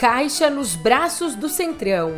Caixa 0.00 0.48
nos 0.48 0.74
braços 0.74 1.34
do 1.34 1.46
Centrão. 1.46 2.14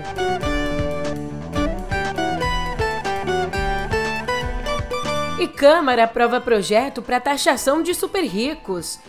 E 5.41 5.49
Câmara 5.49 6.05
aprova 6.05 6.41
projeto 6.41 7.03
para 7.03 7.19
taxação 7.19 7.83
de 7.83 7.93
super 7.93 8.23
ricos. 8.23 9.01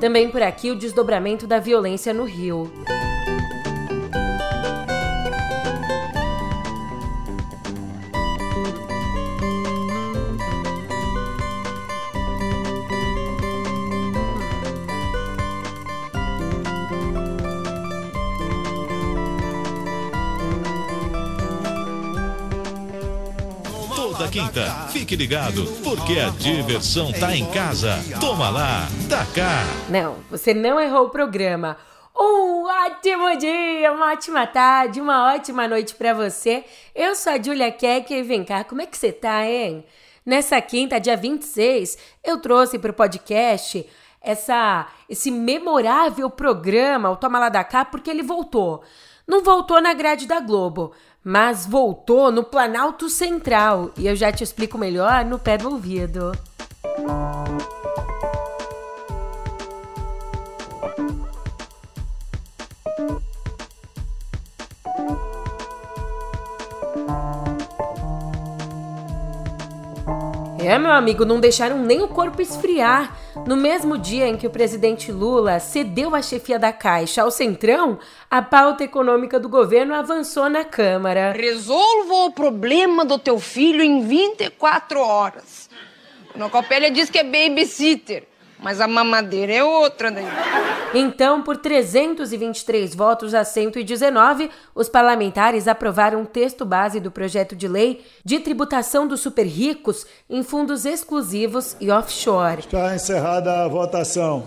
Também 0.00 0.28
por 0.28 0.42
aqui 0.42 0.72
o 0.72 0.76
desdobramento 0.76 1.46
da 1.46 1.60
violência 1.60 2.12
no 2.12 2.24
Rio. 2.24 2.68
Toda 24.52 24.64
quinta, 24.64 24.88
fique 24.88 25.16
ligado, 25.16 25.64
porque 25.82 26.18
a 26.18 26.28
diversão 26.28 27.10
tá 27.10 27.34
em 27.34 27.50
casa. 27.50 27.98
Toma 28.20 28.50
lá, 28.50 28.86
tá 29.08 29.24
cá. 29.34 29.64
Não, 29.88 30.16
você 30.30 30.52
não 30.52 30.78
errou 30.78 31.06
o 31.06 31.10
programa. 31.10 31.78
Um 32.14 32.64
ótimo 32.64 33.34
dia, 33.38 33.90
uma 33.90 34.12
ótima 34.12 34.46
tarde, 34.46 35.00
uma 35.00 35.32
ótima 35.32 35.66
noite 35.66 35.94
para 35.94 36.12
você. 36.12 36.64
Eu 36.94 37.14
sou 37.14 37.32
a 37.32 37.42
Julia 37.42 37.72
Keck 37.72 38.12
e 38.12 38.22
vem 38.22 38.44
cá, 38.44 38.62
como 38.62 38.82
é 38.82 38.86
que 38.86 38.96
você 38.96 39.10
tá, 39.10 39.46
hein? 39.46 39.86
Nessa 40.24 40.60
quinta, 40.60 41.00
dia 41.00 41.16
26, 41.16 41.96
eu 42.22 42.38
trouxe 42.38 42.78
pro 42.78 42.92
podcast 42.92 43.86
essa 44.20 44.86
esse 45.08 45.30
memorável 45.30 46.28
programa, 46.28 47.10
o 47.10 47.16
Toma 47.16 47.38
Lá 47.38 47.48
da 47.48 47.64
Cá, 47.64 47.86
porque 47.86 48.10
ele 48.10 48.22
voltou. 48.22 48.82
Não 49.26 49.42
voltou 49.42 49.80
na 49.80 49.94
grade 49.94 50.26
da 50.26 50.40
Globo, 50.40 50.92
mas 51.24 51.66
voltou 51.66 52.30
no 52.30 52.44
Planalto 52.44 53.08
Central. 53.08 53.90
E 53.96 54.06
eu 54.06 54.16
já 54.16 54.32
te 54.32 54.42
explico 54.42 54.78
melhor 54.78 55.24
no 55.24 55.38
pé 55.38 55.56
do 55.56 55.70
ouvido. 55.70 56.32
É, 70.64 70.78
meu 70.78 70.92
amigo, 70.92 71.24
não 71.24 71.40
deixaram 71.40 71.78
nem 71.78 72.02
o 72.02 72.08
corpo 72.08 72.40
esfriar. 72.40 73.16
No 73.46 73.56
mesmo 73.56 73.98
dia 73.98 74.28
em 74.28 74.36
que 74.36 74.46
o 74.46 74.50
presidente 74.50 75.10
Lula 75.10 75.58
cedeu 75.58 76.14
a 76.14 76.22
chefia 76.22 76.58
da 76.58 76.72
Caixa 76.72 77.22
ao 77.22 77.30
Centrão, 77.32 77.98
a 78.30 78.40
pauta 78.40 78.84
econômica 78.84 79.40
do 79.40 79.48
governo 79.48 79.92
avançou 79.92 80.48
na 80.48 80.64
Câmara. 80.64 81.32
Resolva 81.32 82.14
o 82.26 82.30
problema 82.30 83.04
do 83.04 83.18
teu 83.18 83.40
filho 83.40 83.82
em 83.82 84.06
24 84.06 85.00
horas. 85.00 85.68
O 86.34 86.48
Copélia 86.48 86.90
diz 86.90 87.10
que 87.10 87.18
é 87.18 87.24
babysitter. 87.24 88.28
Mas 88.62 88.80
a 88.80 88.86
mamadeira 88.86 89.52
é 89.52 89.64
outra 89.64 90.10
daí. 90.10 90.24
Então, 90.94 91.42
por 91.42 91.56
323 91.56 92.94
votos 92.94 93.34
a 93.34 93.44
119, 93.44 94.50
os 94.74 94.88
parlamentares 94.88 95.66
aprovaram 95.66 96.22
o 96.22 96.26
texto 96.26 96.64
base 96.64 97.00
do 97.00 97.10
projeto 97.10 97.56
de 97.56 97.66
lei 97.66 98.04
de 98.24 98.38
tributação 98.40 99.06
dos 99.06 99.20
super 99.20 99.46
ricos 99.46 100.06
em 100.28 100.42
fundos 100.42 100.84
exclusivos 100.84 101.76
e 101.80 101.90
offshore. 101.90 102.60
Está 102.60 102.94
encerrada 102.94 103.64
a 103.64 103.68
votação. 103.68 104.44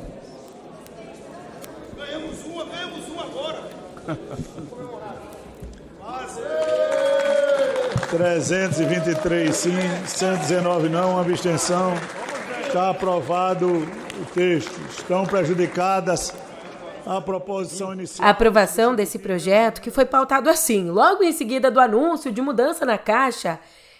Ganhamos 1.97 2.45
uma, 2.45 2.65
ganhamos 2.65 3.07
uma 3.09 3.23
agora. 3.23 3.63
323 8.11 9.53
sim, 9.55 9.71
119 10.05 10.89
não, 10.89 11.11
uma 11.11 11.21
abstenção. 11.21 11.93
Está 12.65 12.91
aprovado 12.91 13.85
o 14.21 14.25
texto. 14.25 14.79
Estão 14.89 15.25
prejudicadas 15.25 16.33
a 17.05 17.21
proposição 17.21 17.93
inicial. 17.93 18.27
A 18.27 18.31
aprovação 18.31 18.95
desse 18.95 19.19
projeto, 19.19 19.81
que 19.81 19.91
foi 19.91 20.05
pautado 20.05 20.49
assim, 20.49 20.89
logo 20.89 21.23
em 21.23 21.31
seguida 21.31 21.69
do 21.69 21.79
anúncio 21.79 22.31
de 22.31 22.41
mudança 22.41 22.85
na 22.85 22.97
Caixa, 22.97 23.59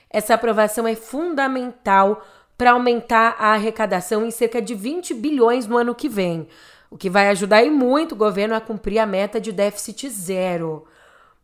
essa 0.09 0.33
aprovação 0.33 0.87
é 0.87 0.95
fundamental 0.95 2.25
para 2.57 2.71
aumentar 2.71 3.35
a 3.37 3.53
arrecadação 3.53 4.25
em 4.25 4.31
cerca 4.31 4.61
de 4.61 4.73
20 4.73 5.13
bilhões 5.13 5.67
no 5.67 5.77
ano 5.77 5.93
que 5.93 6.07
vem, 6.07 6.47
o 6.89 6.97
que 6.97 7.09
vai 7.09 7.29
ajudar 7.29 7.63
e 7.63 7.69
muito 7.69 8.13
o 8.13 8.17
governo 8.17 8.55
a 8.55 8.61
cumprir 8.61 8.99
a 8.99 9.05
meta 9.05 9.41
de 9.41 9.51
déficit 9.51 10.09
zero. 10.09 10.85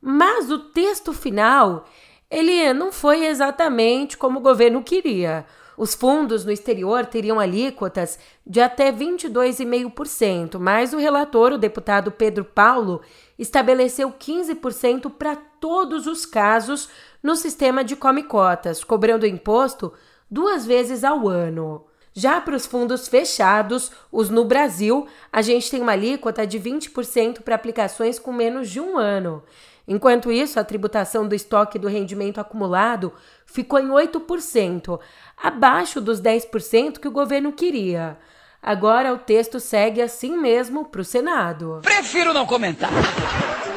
Mas 0.01 0.49
o 0.49 0.57
texto 0.57 1.13
final, 1.13 1.85
ele 2.29 2.73
não 2.73 2.91
foi 2.91 3.25
exatamente 3.25 4.17
como 4.17 4.39
o 4.39 4.41
governo 4.41 4.81
queria. 4.81 5.45
Os 5.77 5.95
fundos 5.95 6.45
no 6.45 6.51
exterior 6.51 7.05
teriam 7.05 7.39
alíquotas 7.39 8.19
de 8.45 8.59
até 8.59 8.91
22,5%, 8.91 10.59
mas 10.59 10.93
o 10.93 10.97
relator, 10.97 11.53
o 11.53 11.57
deputado 11.57 12.11
Pedro 12.11 12.43
Paulo, 12.43 13.01
estabeleceu 13.39 14.11
15% 14.11 15.11
para 15.11 15.35
todos 15.35 16.07
os 16.07 16.25
casos 16.25 16.89
no 17.23 17.35
sistema 17.35 17.83
de 17.83 17.95
come-cotas, 17.95 18.83
cobrando 18.83 19.25
imposto 19.25 19.93
duas 20.29 20.65
vezes 20.65 21.03
ao 21.03 21.27
ano. 21.27 21.85
Já 22.13 22.41
para 22.41 22.55
os 22.55 22.65
fundos 22.65 23.07
fechados, 23.07 23.91
os 24.11 24.29
no 24.29 24.43
Brasil, 24.43 25.07
a 25.31 25.41
gente 25.41 25.71
tem 25.71 25.81
uma 25.81 25.93
alíquota 25.93 26.45
de 26.45 26.59
20% 26.59 27.41
para 27.41 27.55
aplicações 27.55 28.19
com 28.19 28.33
menos 28.33 28.69
de 28.69 28.81
um 28.81 28.97
ano. 28.97 29.41
Enquanto 29.91 30.31
isso, 30.31 30.57
a 30.57 30.63
tributação 30.63 31.27
do 31.27 31.35
estoque 31.35 31.77
do 31.77 31.89
rendimento 31.89 32.39
acumulado 32.39 33.11
ficou 33.45 33.77
em 33.77 33.89
8%, 33.89 34.97
abaixo 35.35 35.99
dos 35.99 36.21
10% 36.21 36.97
que 36.97 37.09
o 37.09 37.11
governo 37.11 37.51
queria. 37.51 38.17
Agora 38.63 39.13
o 39.13 39.17
texto 39.17 39.59
segue 39.59 40.01
assim 40.01 40.37
mesmo 40.37 40.85
para 40.85 41.01
o 41.01 41.03
Senado. 41.03 41.81
Prefiro 41.81 42.33
não 42.33 42.45
comentar. 42.45 42.89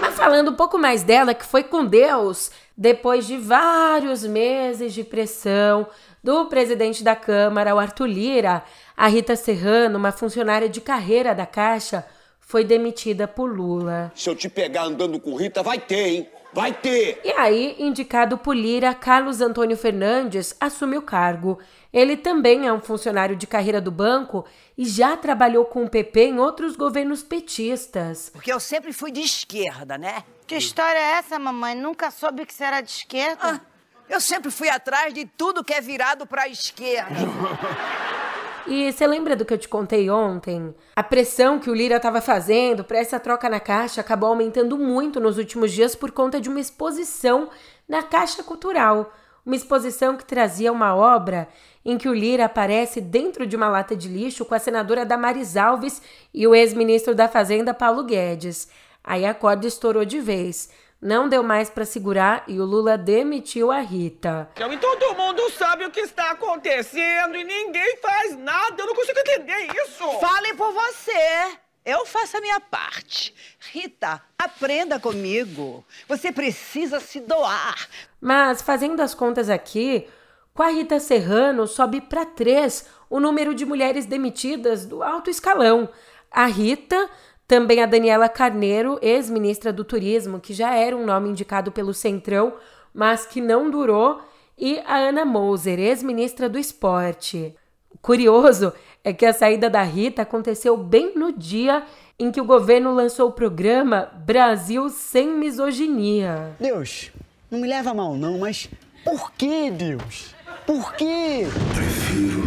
Mas 0.00 0.14
falando 0.14 0.52
um 0.52 0.54
pouco 0.54 0.78
mais 0.78 1.02
dela, 1.02 1.34
que 1.34 1.44
foi 1.44 1.64
com 1.64 1.84
Deus, 1.84 2.52
depois 2.76 3.26
de 3.26 3.36
vários 3.36 4.22
meses 4.22 4.94
de 4.94 5.02
pressão 5.02 5.84
do 6.22 6.44
presidente 6.46 7.02
da 7.02 7.16
Câmara, 7.16 7.74
o 7.74 7.78
Arthur 7.80 8.06
Lira, 8.06 8.62
a 8.96 9.08
Rita 9.08 9.34
Serrano, 9.34 9.98
uma 9.98 10.12
funcionária 10.12 10.68
de 10.68 10.80
carreira 10.80 11.34
da 11.34 11.44
Caixa, 11.44 12.06
foi 12.46 12.64
demitida 12.64 13.26
por 13.26 13.50
Lula. 13.50 14.12
Se 14.14 14.28
eu 14.28 14.36
te 14.36 14.48
pegar 14.48 14.84
andando 14.84 15.18
com 15.18 15.34
Rita, 15.34 15.62
vai 15.62 15.78
ter, 15.78 16.08
hein? 16.08 16.28
Vai 16.54 16.72
ter! 16.72 17.20
E 17.24 17.32
aí, 17.32 17.74
indicado 17.80 18.38
por 18.38 18.54
Lira, 18.54 18.94
Carlos 18.94 19.40
Antônio 19.40 19.76
Fernandes 19.76 20.54
assume 20.60 20.96
o 20.96 21.02
cargo. 21.02 21.58
Ele 21.92 22.16
também 22.16 22.64
é 22.64 22.72
um 22.72 22.80
funcionário 22.80 23.34
de 23.34 23.44
carreira 23.44 23.80
do 23.80 23.90
banco 23.90 24.44
e 24.78 24.84
já 24.84 25.16
trabalhou 25.16 25.64
com 25.64 25.84
o 25.84 25.90
PP 25.90 26.26
em 26.26 26.38
outros 26.38 26.76
governos 26.76 27.24
petistas. 27.24 28.30
Porque 28.32 28.52
eu 28.52 28.60
sempre 28.60 28.92
fui 28.92 29.10
de 29.10 29.20
esquerda, 29.20 29.98
né? 29.98 30.22
Que 30.46 30.54
história 30.54 30.98
é 30.98 31.12
essa, 31.18 31.40
mamãe? 31.40 31.74
Nunca 31.74 32.12
soube 32.12 32.46
que 32.46 32.54
você 32.54 32.62
era 32.62 32.80
de 32.80 32.90
esquerda. 32.90 33.40
Ah, 33.42 33.60
eu 34.08 34.20
sempre 34.20 34.50
fui 34.52 34.68
atrás 34.68 35.12
de 35.12 35.24
tudo 35.24 35.64
que 35.64 35.74
é 35.74 35.80
virado 35.80 36.24
pra 36.24 36.48
esquerda. 36.48 37.14
E 38.66 38.90
você 38.90 39.06
lembra 39.06 39.36
do 39.36 39.44
que 39.44 39.52
eu 39.52 39.58
te 39.58 39.68
contei 39.68 40.08
ontem? 40.08 40.74
A 40.96 41.02
pressão 41.02 41.58
que 41.58 41.68
o 41.68 41.74
Lira 41.74 41.96
estava 41.96 42.22
fazendo 42.22 42.82
para 42.82 42.98
essa 42.98 43.20
troca 43.20 43.46
na 43.46 43.60
Caixa 43.60 44.00
acabou 44.00 44.30
aumentando 44.30 44.78
muito 44.78 45.20
nos 45.20 45.36
últimos 45.36 45.70
dias 45.70 45.94
por 45.94 46.10
conta 46.10 46.40
de 46.40 46.48
uma 46.48 46.60
exposição 46.60 47.50
na 47.86 48.02
Caixa 48.02 48.42
Cultural. 48.42 49.12
Uma 49.44 49.54
exposição 49.54 50.16
que 50.16 50.24
trazia 50.24 50.72
uma 50.72 50.96
obra 50.96 51.46
em 51.84 51.98
que 51.98 52.08
o 52.08 52.14
Lira 52.14 52.46
aparece 52.46 53.02
dentro 53.02 53.46
de 53.46 53.54
uma 53.54 53.68
lata 53.68 53.94
de 53.94 54.08
lixo 54.08 54.46
com 54.46 54.54
a 54.54 54.58
senadora 54.58 55.04
Damares 55.04 55.58
Alves 55.58 56.00
e 56.32 56.46
o 56.46 56.54
ex-ministro 56.54 57.14
da 57.14 57.28
Fazenda 57.28 57.74
Paulo 57.74 58.02
Guedes. 58.02 58.68
Aí 59.02 59.26
a 59.26 59.34
corda 59.34 59.66
estourou 59.66 60.06
de 60.06 60.18
vez. 60.18 60.70
Não 61.04 61.28
deu 61.28 61.42
mais 61.42 61.68
para 61.68 61.84
segurar 61.84 62.44
e 62.48 62.58
o 62.58 62.64
Lula 62.64 62.96
demitiu 62.96 63.70
a 63.70 63.80
Rita. 63.80 64.48
Então 64.56 64.96
todo 64.96 65.14
mundo 65.14 65.50
sabe 65.50 65.84
o 65.84 65.90
que 65.90 66.00
está 66.00 66.30
acontecendo 66.30 67.36
e 67.36 67.44
ninguém 67.44 67.98
faz 67.98 68.34
nada. 68.38 68.82
Eu 68.82 68.86
não 68.86 68.94
consigo 68.94 69.18
entender 69.18 69.68
isso. 69.84 70.08
Fale 70.18 70.54
por 70.54 70.72
você. 70.72 71.58
Eu 71.84 72.06
faço 72.06 72.38
a 72.38 72.40
minha 72.40 72.58
parte. 72.58 73.34
Rita, 73.70 74.22
aprenda 74.38 74.98
comigo. 74.98 75.84
Você 76.08 76.32
precisa 76.32 76.98
se 77.00 77.20
doar. 77.20 77.86
Mas 78.18 78.62
fazendo 78.62 79.02
as 79.02 79.14
contas 79.14 79.50
aqui, 79.50 80.08
com 80.54 80.62
a 80.62 80.70
Rita 80.70 80.98
Serrano 80.98 81.66
sobe 81.66 82.00
para 82.00 82.24
três 82.24 82.88
o 83.10 83.20
número 83.20 83.54
de 83.54 83.66
mulheres 83.66 84.06
demitidas 84.06 84.86
do 84.86 85.02
alto 85.02 85.28
escalão. 85.28 85.86
A 86.30 86.46
Rita 86.46 87.10
também 87.46 87.82
a 87.82 87.86
Daniela 87.86 88.28
Carneiro, 88.28 88.98
ex-ministra 89.02 89.72
do 89.72 89.84
Turismo, 89.84 90.40
que 90.40 90.54
já 90.54 90.74
era 90.74 90.96
um 90.96 91.04
nome 91.04 91.28
indicado 91.28 91.70
pelo 91.70 91.92
Centrão, 91.92 92.54
mas 92.92 93.26
que 93.26 93.40
não 93.40 93.70
durou, 93.70 94.20
e 94.56 94.78
a 94.86 94.96
Ana 94.96 95.24
Moser, 95.24 95.78
ex-ministra 95.78 96.48
do 96.48 96.58
Esporte. 96.58 97.54
Curioso 98.00 98.72
é 99.02 99.12
que 99.12 99.26
a 99.26 99.32
saída 99.32 99.68
da 99.68 99.82
Rita 99.82 100.22
aconteceu 100.22 100.76
bem 100.76 101.14
no 101.16 101.32
dia 101.32 101.84
em 102.18 102.30
que 102.30 102.40
o 102.40 102.44
governo 102.44 102.94
lançou 102.94 103.28
o 103.28 103.32
programa 103.32 104.10
Brasil 104.24 104.88
Sem 104.88 105.28
Misoginia. 105.28 106.56
Deus, 106.60 107.10
não 107.50 107.58
me 107.58 107.68
leva 107.68 107.90
a 107.90 107.94
mal 107.94 108.14
não, 108.14 108.38
mas 108.38 108.70
por 109.04 109.32
que, 109.32 109.70
Deus? 109.70 110.34
Por 110.66 110.94
quê? 110.94 111.46
Prefiro 111.74 112.43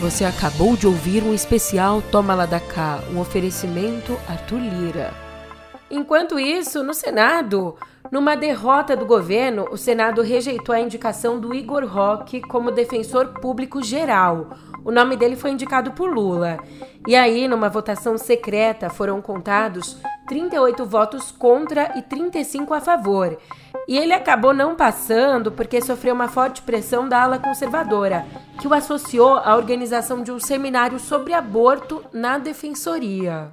Você 0.00 0.24
acabou 0.24 0.78
de 0.78 0.86
ouvir 0.86 1.22
um 1.22 1.34
especial 1.34 2.00
Toma 2.00 2.34
Lá 2.34 2.46
da 2.46 2.58
Cá, 2.58 3.00
um 3.12 3.20
oferecimento 3.20 4.18
Arthur 4.26 4.58
Lira. 4.58 5.12
Enquanto 5.90 6.40
isso, 6.40 6.82
no 6.82 6.94
Senado, 6.94 7.76
numa 8.10 8.36
derrota 8.36 8.96
do 8.96 9.06
governo, 9.06 9.68
o 9.70 9.76
Senado 9.76 10.20
rejeitou 10.20 10.74
a 10.74 10.80
indicação 10.80 11.38
do 11.38 11.54
Igor 11.54 11.84
Roque 11.86 12.40
como 12.40 12.72
defensor 12.72 13.28
público 13.40 13.82
geral. 13.82 14.50
O 14.84 14.90
nome 14.90 15.16
dele 15.16 15.36
foi 15.36 15.50
indicado 15.50 15.92
por 15.92 16.10
Lula. 16.12 16.58
E 17.06 17.14
aí, 17.14 17.46
numa 17.46 17.68
votação 17.68 18.18
secreta, 18.18 18.90
foram 18.90 19.22
contados 19.22 19.96
38 20.26 20.84
votos 20.86 21.30
contra 21.30 21.96
e 21.98 22.02
35 22.02 22.74
a 22.74 22.80
favor. 22.80 23.38
E 23.86 23.98
ele 23.98 24.12
acabou 24.12 24.52
não 24.52 24.74
passando 24.74 25.52
porque 25.52 25.80
sofreu 25.80 26.14
uma 26.14 26.28
forte 26.28 26.62
pressão 26.62 27.08
da 27.08 27.22
ala 27.22 27.38
conservadora, 27.38 28.26
que 28.60 28.66
o 28.66 28.74
associou 28.74 29.36
à 29.36 29.56
organização 29.56 30.22
de 30.22 30.32
um 30.32 30.38
seminário 30.38 30.98
sobre 30.98 31.32
aborto 31.32 32.04
na 32.12 32.38
defensoria. 32.38 33.52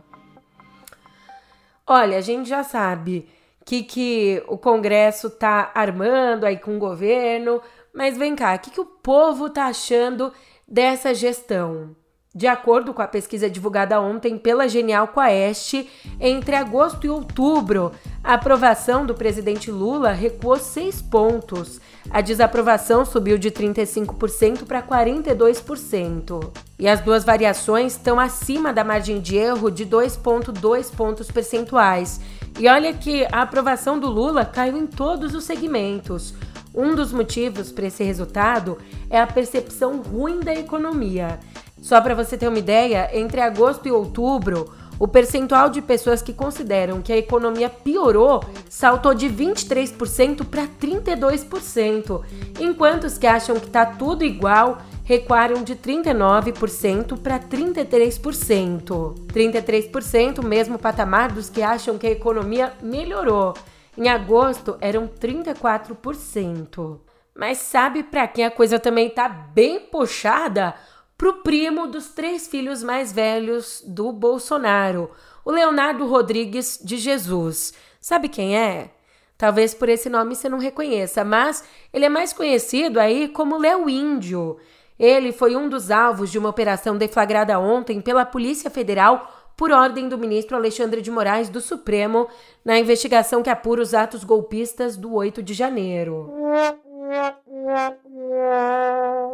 Olha, 1.86 2.18
a 2.18 2.22
gente 2.22 2.50
já 2.50 2.64
sabe 2.64 3.28
que, 3.68 3.84
que 3.84 4.44
o 4.48 4.58
Congresso 4.58 5.30
tá 5.30 5.72
armando 5.76 6.46
aí 6.46 6.58
com 6.58 6.78
o 6.78 6.80
governo, 6.80 7.62
mas 7.94 8.18
vem 8.18 8.34
cá, 8.34 8.56
o 8.56 8.60
que, 8.60 8.72
que 8.72 8.80
o 8.80 8.86
povo 8.86 9.50
tá 9.50 9.66
achando 9.66 10.32
dessa 10.66 11.14
gestão? 11.14 11.94
De 12.34 12.48
acordo 12.48 12.94
com 12.94 13.02
a 13.02 13.08
pesquisa 13.08 13.50
divulgada 13.50 14.00
ontem 14.00 14.38
pela 14.38 14.70
Genial 14.70 15.08
Quaest, 15.08 15.86
entre 16.20 16.56
agosto 16.56 17.06
e 17.06 17.10
outubro, 17.10 17.92
a 18.24 18.36
aprovação 18.36 19.06
do 19.06 19.16
presidente 19.16 19.72
Lula 19.72 20.12
recuou 20.12 20.58
6 20.58 21.02
pontos. 21.02 21.82
A 22.10 22.22
desaprovação 22.22 23.04
subiu 23.04 23.38
de 23.38 23.50
35% 23.50 24.66
para 24.66 24.84
42%. 24.84 26.54
E 26.78 26.88
as 26.88 27.02
duas 27.02 27.26
variações 27.26 27.94
estão 27.94 28.20
acima 28.20 28.72
da 28.72 28.84
margem 28.84 29.20
de 29.20 29.36
erro 29.36 29.72
de 29.72 29.86
2,2 29.86 30.96
pontos 30.96 31.32
percentuais. 31.32 32.22
E 32.60 32.68
olha 32.68 32.92
que 32.92 33.24
a 33.32 33.44
aprovação 33.44 34.00
do 34.00 34.10
Lula 34.10 34.44
caiu 34.44 34.78
em 34.78 34.88
todos 34.88 35.36
os 35.36 35.44
segmentos. 35.44 36.34
Um 36.74 36.96
dos 36.96 37.14
motivos 37.14 37.72
para 37.72 37.86
esse 37.86 38.04
resultado 38.04 38.80
é 39.10 39.22
a 39.22 39.28
percepção 39.28 40.02
ruim 40.02 40.40
da 40.40 40.54
economia. 40.54 41.40
Só 41.80 42.02
para 42.02 42.16
você 42.16 42.36
ter 42.36 42.48
uma 42.48 42.58
ideia, 42.58 43.10
entre 43.14 43.42
agosto 43.42 43.88
e 43.88 43.92
outubro, 43.92 44.72
o 45.00 45.08
percentual 45.08 45.70
de 45.70 45.84
pessoas 45.84 46.24
que 46.24 46.34
consideram 46.34 47.00
que 47.00 47.14
a 47.14 47.18
economia 47.18 47.70
piorou 47.70 48.44
saltou 48.68 49.14
de 49.14 49.30
23% 49.30 50.44
para 50.44 50.68
32%, 50.68 52.24
enquanto 52.60 53.04
os 53.04 53.20
que 53.20 53.28
acham 53.28 53.60
que 53.60 53.68
está 53.68 53.86
tudo 53.86 54.24
igual 54.24 54.80
recuaram 55.08 55.64
de 55.64 55.74
39% 55.74 57.18
para 57.22 57.40
33%. 57.40 59.16
33%, 59.28 60.44
mesmo 60.44 60.78
patamar 60.78 61.32
dos 61.32 61.50
que 61.50 61.62
acham 61.62 61.98
que 61.98 62.06
a 62.06 62.12
economia 62.12 62.74
melhorou. 62.84 63.54
Em 63.98 64.10
agosto 64.10 64.78
eram 64.82 65.08
34%. 65.08 67.00
Mas 67.34 67.60
sabe 67.60 68.04
para 68.04 68.28
quem 68.28 68.44
a 68.44 68.52
coisa 68.52 68.78
também 68.78 69.08
está 69.08 69.30
bem 69.30 69.80
puxada? 69.80 70.76
para 71.18 71.30
o 71.30 71.42
primo 71.42 71.88
dos 71.88 72.10
três 72.10 72.48
filhos 72.48 72.84
mais 72.84 73.12
velhos 73.12 73.82
do 73.88 74.12
Bolsonaro, 74.12 75.10
o 75.44 75.50
Leonardo 75.50 76.06
Rodrigues 76.06 76.80
de 76.84 76.96
Jesus. 76.98 77.74
Sabe 78.00 78.30
quem 78.30 78.56
é? 78.56 78.92
Talvez 79.36 79.74
por 79.74 79.90
esse 79.90 80.10
nome 80.10 80.36
você 80.36 80.48
não 80.48 80.60
reconheça, 80.60 81.26
mas 81.26 81.64
ele 81.92 82.06
é 82.06 82.10
mais 82.10 82.34
conhecido 82.34 83.00
aí 83.00 83.28
como 83.30 83.58
Léo 83.58 83.90
Índio. 83.90 84.60
Ele 85.00 85.32
foi 85.32 85.56
um 85.56 85.70
dos 85.70 85.92
alvos 85.92 86.32
de 86.32 86.40
uma 86.40 86.50
operação 86.50 86.98
deflagrada 86.98 87.60
ontem 87.60 88.02
pela 88.02 88.26
Polícia 88.26 88.70
Federal 88.70 89.32
por 89.56 89.72
ordem 89.72 90.08
do 90.08 90.18
ministro 90.18 90.56
Alexandre 90.56 91.02
de 91.02 91.10
Moraes 91.10 91.50
do 91.50 91.60
Supremo 91.60 92.28
na 92.64 92.78
investigação 92.78 93.42
que 93.42 93.50
apura 93.50 93.82
os 93.82 93.94
atos 93.94 94.24
golpistas 94.24 94.96
do 94.96 95.14
8 95.14 95.42
de 95.42 95.54
janeiro. 95.54 96.32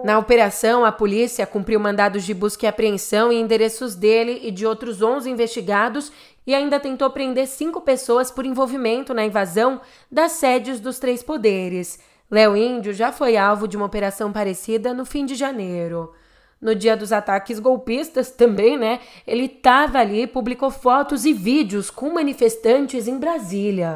Na 0.04 0.20
operação, 0.20 0.84
a 0.84 0.92
polícia 0.92 1.46
cumpriu 1.46 1.80
mandados 1.80 2.24
de 2.24 2.34
busca 2.34 2.66
e 2.66 2.70
apreensão 2.70 3.32
em 3.32 3.42
endereços 3.42 3.96
dele 3.96 4.40
e 4.44 4.52
de 4.52 4.66
outros 4.66 5.02
11 5.02 5.30
investigados 5.30 6.12
e 6.46 6.54
ainda 6.54 6.80
tentou 6.80 7.10
prender 7.10 7.48
cinco 7.48 7.80
pessoas 7.82 8.30
por 8.30 8.46
envolvimento 8.46 9.14
na 9.14 9.26
invasão 9.26 9.80
das 10.12 10.34
sedes 10.34 10.80
dos 10.80 11.00
três 11.00 11.24
poderes. 11.24 12.00
Léo 12.30 12.56
Índio 12.56 12.94
já 12.94 13.12
foi 13.12 13.38
alvo 13.38 13.68
de 13.68 13.78
uma 13.78 13.86
operação 13.86 14.32
parecida 14.32 14.94
no 14.94 15.06
fim 15.06 15.26
de 15.26 15.36
janeiro. 15.36 16.14
No 16.60 16.74
dia 16.74 16.96
dos 16.96 17.12
ataques 17.12 17.60
golpistas 17.60 18.32
também, 18.32 18.78
né? 18.78 19.02
Ele 19.28 19.46
estava 19.46 20.00
ali, 20.00 20.26
publicou 20.26 20.72
fotos 20.72 21.26
e 21.26 21.34
vídeos 21.34 21.90
com 21.90 22.14
manifestantes 22.14 23.08
em 23.08 23.20
Brasília. 23.20 23.96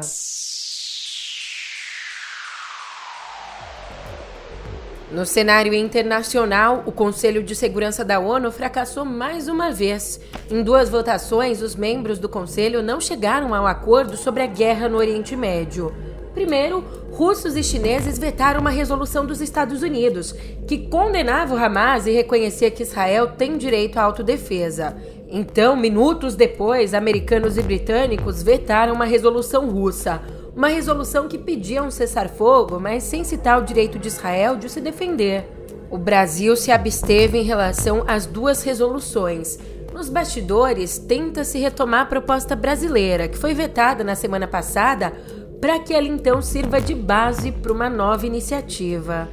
No 5.10 5.24
cenário 5.24 5.72
internacional, 5.72 6.82
o 6.84 6.92
Conselho 6.92 7.42
de 7.42 7.56
Segurança 7.56 8.04
da 8.04 8.20
ONU 8.20 8.52
fracassou 8.52 9.06
mais 9.06 9.48
uma 9.48 9.72
vez. 9.72 10.20
Em 10.50 10.62
duas 10.62 10.90
votações, 10.90 11.62
os 11.62 11.74
membros 11.74 12.18
do 12.18 12.28
Conselho 12.28 12.82
não 12.82 13.00
chegaram 13.00 13.54
ao 13.54 13.66
acordo 13.66 14.18
sobre 14.18 14.42
a 14.42 14.46
guerra 14.46 14.86
no 14.86 14.98
Oriente 14.98 15.34
Médio. 15.34 15.94
Primeiro, 16.34 16.84
russos 17.12 17.56
e 17.56 17.62
chineses 17.62 18.18
vetaram 18.18 18.60
uma 18.60 18.70
resolução 18.70 19.26
dos 19.26 19.40
Estados 19.40 19.82
Unidos 19.82 20.32
que 20.66 20.88
condenava 20.88 21.54
o 21.54 21.58
Hamas 21.58 22.06
e 22.06 22.12
reconhecia 22.12 22.70
que 22.70 22.82
Israel 22.82 23.32
tem 23.36 23.56
direito 23.56 23.98
à 23.98 24.02
autodefesa. 24.02 24.96
Então, 25.30 25.76
minutos 25.76 26.34
depois, 26.34 26.94
americanos 26.94 27.58
e 27.58 27.62
britânicos 27.62 28.42
vetaram 28.42 28.94
uma 28.94 29.04
resolução 29.04 29.68
russa 29.68 30.22
uma 30.58 30.66
resolução 30.66 31.28
que 31.28 31.38
pedia 31.38 31.84
um 31.84 31.90
cessar-fogo, 31.90 32.80
mas 32.80 33.04
sem 33.04 33.22
citar 33.22 33.62
o 33.62 33.64
direito 33.64 33.96
de 33.96 34.08
Israel 34.08 34.56
de 34.56 34.68
se 34.68 34.80
defender. 34.80 35.48
O 35.88 35.96
Brasil 35.96 36.56
se 36.56 36.72
absteve 36.72 37.38
em 37.38 37.44
relação 37.44 38.02
às 38.08 38.26
duas 38.26 38.64
resoluções. 38.64 39.56
Nos 39.94 40.08
bastidores, 40.08 40.98
tenta-se 40.98 41.58
retomar 41.58 42.00
a 42.00 42.06
proposta 42.06 42.56
brasileira, 42.56 43.28
que 43.28 43.38
foi 43.38 43.54
vetada 43.54 44.02
na 44.02 44.16
semana 44.16 44.48
passada, 44.48 45.12
para 45.60 45.78
que 45.78 45.92
ela 45.92 46.06
então 46.06 46.40
sirva 46.40 46.80
de 46.80 46.94
base 46.94 47.52
para 47.52 47.72
uma 47.72 47.90
nova 47.90 48.26
iniciativa. 48.26 49.28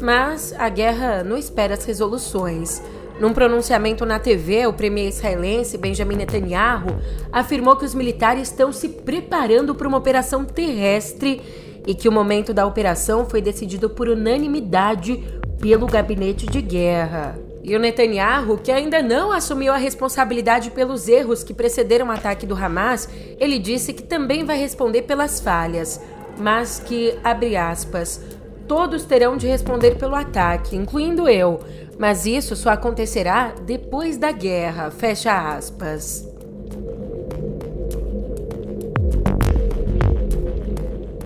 Mas 0.00 0.54
a 0.58 0.68
guerra 0.68 1.24
não 1.24 1.36
espera 1.36 1.74
as 1.74 1.84
resoluções. 1.84 2.82
Num 3.18 3.32
pronunciamento 3.32 4.06
na 4.06 4.20
TV, 4.20 4.66
o 4.66 4.72
premier 4.72 5.08
israelense 5.08 5.76
Benjamin 5.76 6.16
Netanyahu 6.16 6.98
afirmou 7.32 7.74
que 7.74 7.84
os 7.84 7.94
militares 7.94 8.48
estão 8.48 8.72
se 8.72 8.88
preparando 8.88 9.74
para 9.74 9.88
uma 9.88 9.98
operação 9.98 10.44
terrestre 10.44 11.40
e 11.84 11.94
que 11.94 12.08
o 12.08 12.12
momento 12.12 12.54
da 12.54 12.64
operação 12.64 13.28
foi 13.28 13.42
decidido 13.42 13.90
por 13.90 14.08
unanimidade 14.08 15.24
pelo 15.60 15.86
gabinete 15.86 16.46
de 16.46 16.60
guerra. 16.60 17.47
E 17.68 17.76
o 17.76 17.78
Netanyahu, 17.78 18.58
que 18.58 18.72
ainda 18.72 19.02
não 19.02 19.30
assumiu 19.30 19.72
a 19.72 19.76
responsabilidade 19.76 20.70
pelos 20.70 21.06
erros 21.06 21.44
que 21.44 21.54
precederam 21.54 22.08
o 22.08 22.10
ataque 22.10 22.46
do 22.46 22.56
Hamas, 22.56 23.08
ele 23.38 23.58
disse 23.58 23.92
que 23.92 24.02
também 24.02 24.44
vai 24.44 24.58
responder 24.58 25.02
pelas 25.02 25.38
falhas, 25.38 26.00
mas 26.38 26.78
que, 26.80 27.16
abre 27.22 27.56
aspas, 27.56 28.20
todos 28.66 29.04
terão 29.04 29.36
de 29.36 29.46
responder 29.46 29.96
pelo 29.96 30.14
ataque, 30.14 30.74
incluindo 30.74 31.28
eu 31.28 31.60
mas 31.98 32.26
isso 32.26 32.54
só 32.54 32.70
acontecerá 32.70 33.52
depois 33.66 34.16
da 34.16 34.30
guerra. 34.30 34.90
Fecha 34.90 35.56
aspas. 35.56 36.26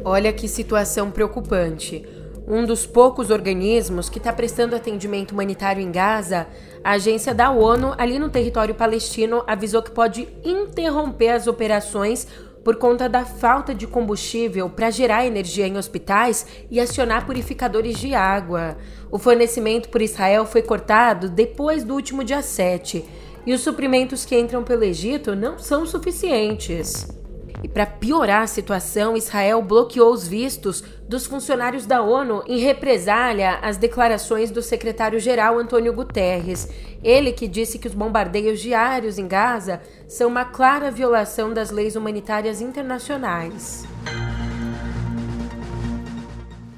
Olha 0.03 0.33
que 0.33 0.49
situação 0.49 1.11
preocupante. 1.11 2.05
Um 2.47 2.65
dos 2.65 2.85
poucos 2.85 3.31
organismos 3.31 4.09
que 4.09 4.19
está 4.19 4.33
prestando 4.33 4.75
atendimento 4.75 5.33
humanitário 5.33 5.83
em 5.83 5.93
Gaza, 5.93 6.49
a 6.83 6.93
agência 6.93 7.33
da 7.33 7.51
ONU, 7.51 7.95
ali 7.97 8.19
no 8.19 8.29
território 8.29 8.75
palestino, 8.75 9.45
avisou 9.47 9.83
que 9.83 9.93
pode 9.93 10.29
interromper 10.45 11.31
as 11.31 11.47
operações 11.47 12.27
por 12.65 12.77
conta 12.77 13.09
da 13.09 13.25
falta 13.25 13.75
de 13.75 13.87
combustível 13.87 14.69
para 14.69 14.91
gerar 14.91 15.27
energia 15.27 15.67
em 15.67 15.77
hospitais 15.77 16.47
e 16.71 16.81
acionar 16.81 17.27
purificadores 17.27 17.99
de 17.99 18.15
água. 18.15 18.77
O 19.11 19.19
fornecimento 19.19 19.89
por 19.89 20.03
Israel 20.03 20.45
foi 20.45 20.63
cortado 20.63 21.29
depois 21.29 21.85
do 21.85 21.95
último 21.95 22.25
dia 22.25 22.43
7 22.43 23.05
e 23.47 23.53
os 23.53 23.61
suprimentos 23.61 24.25
que 24.25 24.39
entram 24.39 24.63
pelo 24.63 24.85
Egito 24.85 25.35
não 25.35 25.59
são 25.59 25.85
suficientes. 25.85 27.22
E 27.63 27.69
para 27.69 27.87
piorar 27.87 28.43
a 28.43 28.47
situação, 28.47 29.17
Israel 29.17 29.63
bloqueou 29.63 30.13
os 30.13 30.27
vistos 30.27 30.83
dos 31.09 31.27
funcionários 31.27 31.87
da 31.87 32.03
ONU 32.03 32.43
em 32.47 32.59
represália 32.59 33.59
às 33.63 33.77
declarações 33.77 34.51
do 34.51 34.63
secretário-geral 34.63 35.59
Antônio 35.59 35.93
Guterres. 35.93 36.69
Ele 37.03 37.33
que 37.33 37.49
disse 37.49 37.79
que 37.79 37.89
os 37.89 37.95
bombardeios 37.95 38.61
diários 38.61 39.19
em 39.19 39.27
Gaza 39.27 39.81
são 40.09 40.29
uma 40.29 40.45
clara 40.45 40.91
violação 40.91 41.53
das 41.53 41.71
leis 41.71 41.97
humanitárias 41.97 42.61
internacionais. 42.61 43.85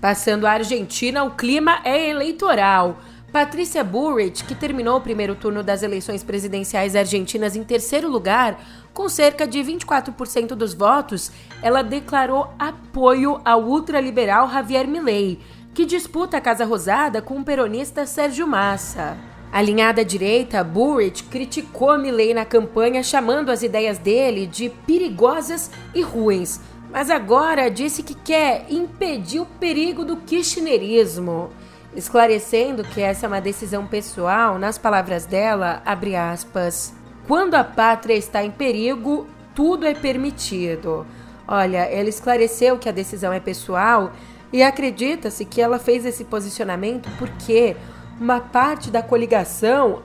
Passando 0.01 0.47
a 0.47 0.53
Argentina, 0.53 1.25
o 1.25 1.31
clima 1.31 1.81
é 1.83 2.11
eleitoral. 2.11 2.99
Patrícia 3.33 3.83
Burrich, 3.83 4.45
que 4.45 4.55
terminou 4.55 4.99
o 4.99 5.01
primeiro 5.01 5.35
turno 5.35 5.61
das 5.61 5.83
eleições 5.83 6.23
presidenciais 6.23 6.95
argentinas 6.95 7.57
em 7.57 7.65
terceiro 7.65 8.09
lugar, 8.09 8.61
com 8.95 9.09
cerca 9.09 9.47
de 9.47 9.59
24% 9.59 10.55
dos 10.55 10.73
votos, 10.73 11.33
ela 11.61 11.83
declarou 11.83 12.49
apoio 12.57 13.41
ao 13.45 13.65
ultraliberal 13.65 14.49
Javier 14.49 14.87
Milei, 14.87 15.41
que 15.75 15.85
disputa 15.85 16.37
a 16.37 16.41
Casa 16.41 16.65
Rosada 16.65 17.21
com 17.21 17.41
o 17.41 17.45
peronista 17.45 18.07
Sérgio 18.07 18.47
Massa. 18.47 19.19
Alinhada 19.53 20.01
à 20.01 20.05
direita, 20.05 20.63
Burrich 20.63 21.25
criticou 21.25 21.99
Milei 21.99 22.33
na 22.33 22.45
campanha, 22.45 23.03
chamando 23.03 23.51
as 23.51 23.63
ideias 23.63 23.99
dele 23.99 24.47
de 24.47 24.69
perigosas 24.69 25.71
e 25.93 26.01
ruins, 26.01 26.61
mas 26.91 27.11
agora 27.11 27.69
disse 27.69 28.03
que 28.03 28.15
quer 28.15 28.67
impedir 28.71 29.41
o 29.41 29.47
perigo 29.47 30.05
do 30.05 30.17
kirchnerismo, 30.17 31.51
esclarecendo 31.97 32.85
que 32.85 33.01
essa 33.01 33.27
é 33.27 33.29
uma 33.29 33.41
decisão 33.41 33.87
pessoal, 33.87 34.59
nas 34.59 34.79
palavras 34.79 35.27
dela, 35.27 35.83
abre 35.85 36.15
aspas, 36.15 36.95
quando 37.27 37.55
a 37.55 37.65
pátria 37.65 38.15
está 38.15 38.45
em 38.45 38.51
perigo, 38.51 39.27
tudo 39.55 39.87
é 39.87 39.95
permitido. 39.95 41.07
Olha, 41.47 41.79
ela 41.79 42.09
esclareceu 42.09 42.79
que 42.79 42.89
a 42.89 42.93
decisão 42.93 43.33
é 43.33 43.41
pessoal 43.41 44.13
e 44.53 44.63
acredita-se 44.63 45.45
que 45.45 45.61
ela 45.61 45.79
fez 45.79 46.05
esse 46.05 46.25
posicionamento 46.25 47.09
porque 47.19 47.77
uma 48.21 48.41
parte 48.41 48.91
da 48.91 49.03
coligação 49.03 50.03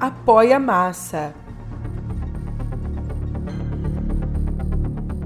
apoia 0.00 0.56
a 0.56 0.60
massa. 0.60 1.34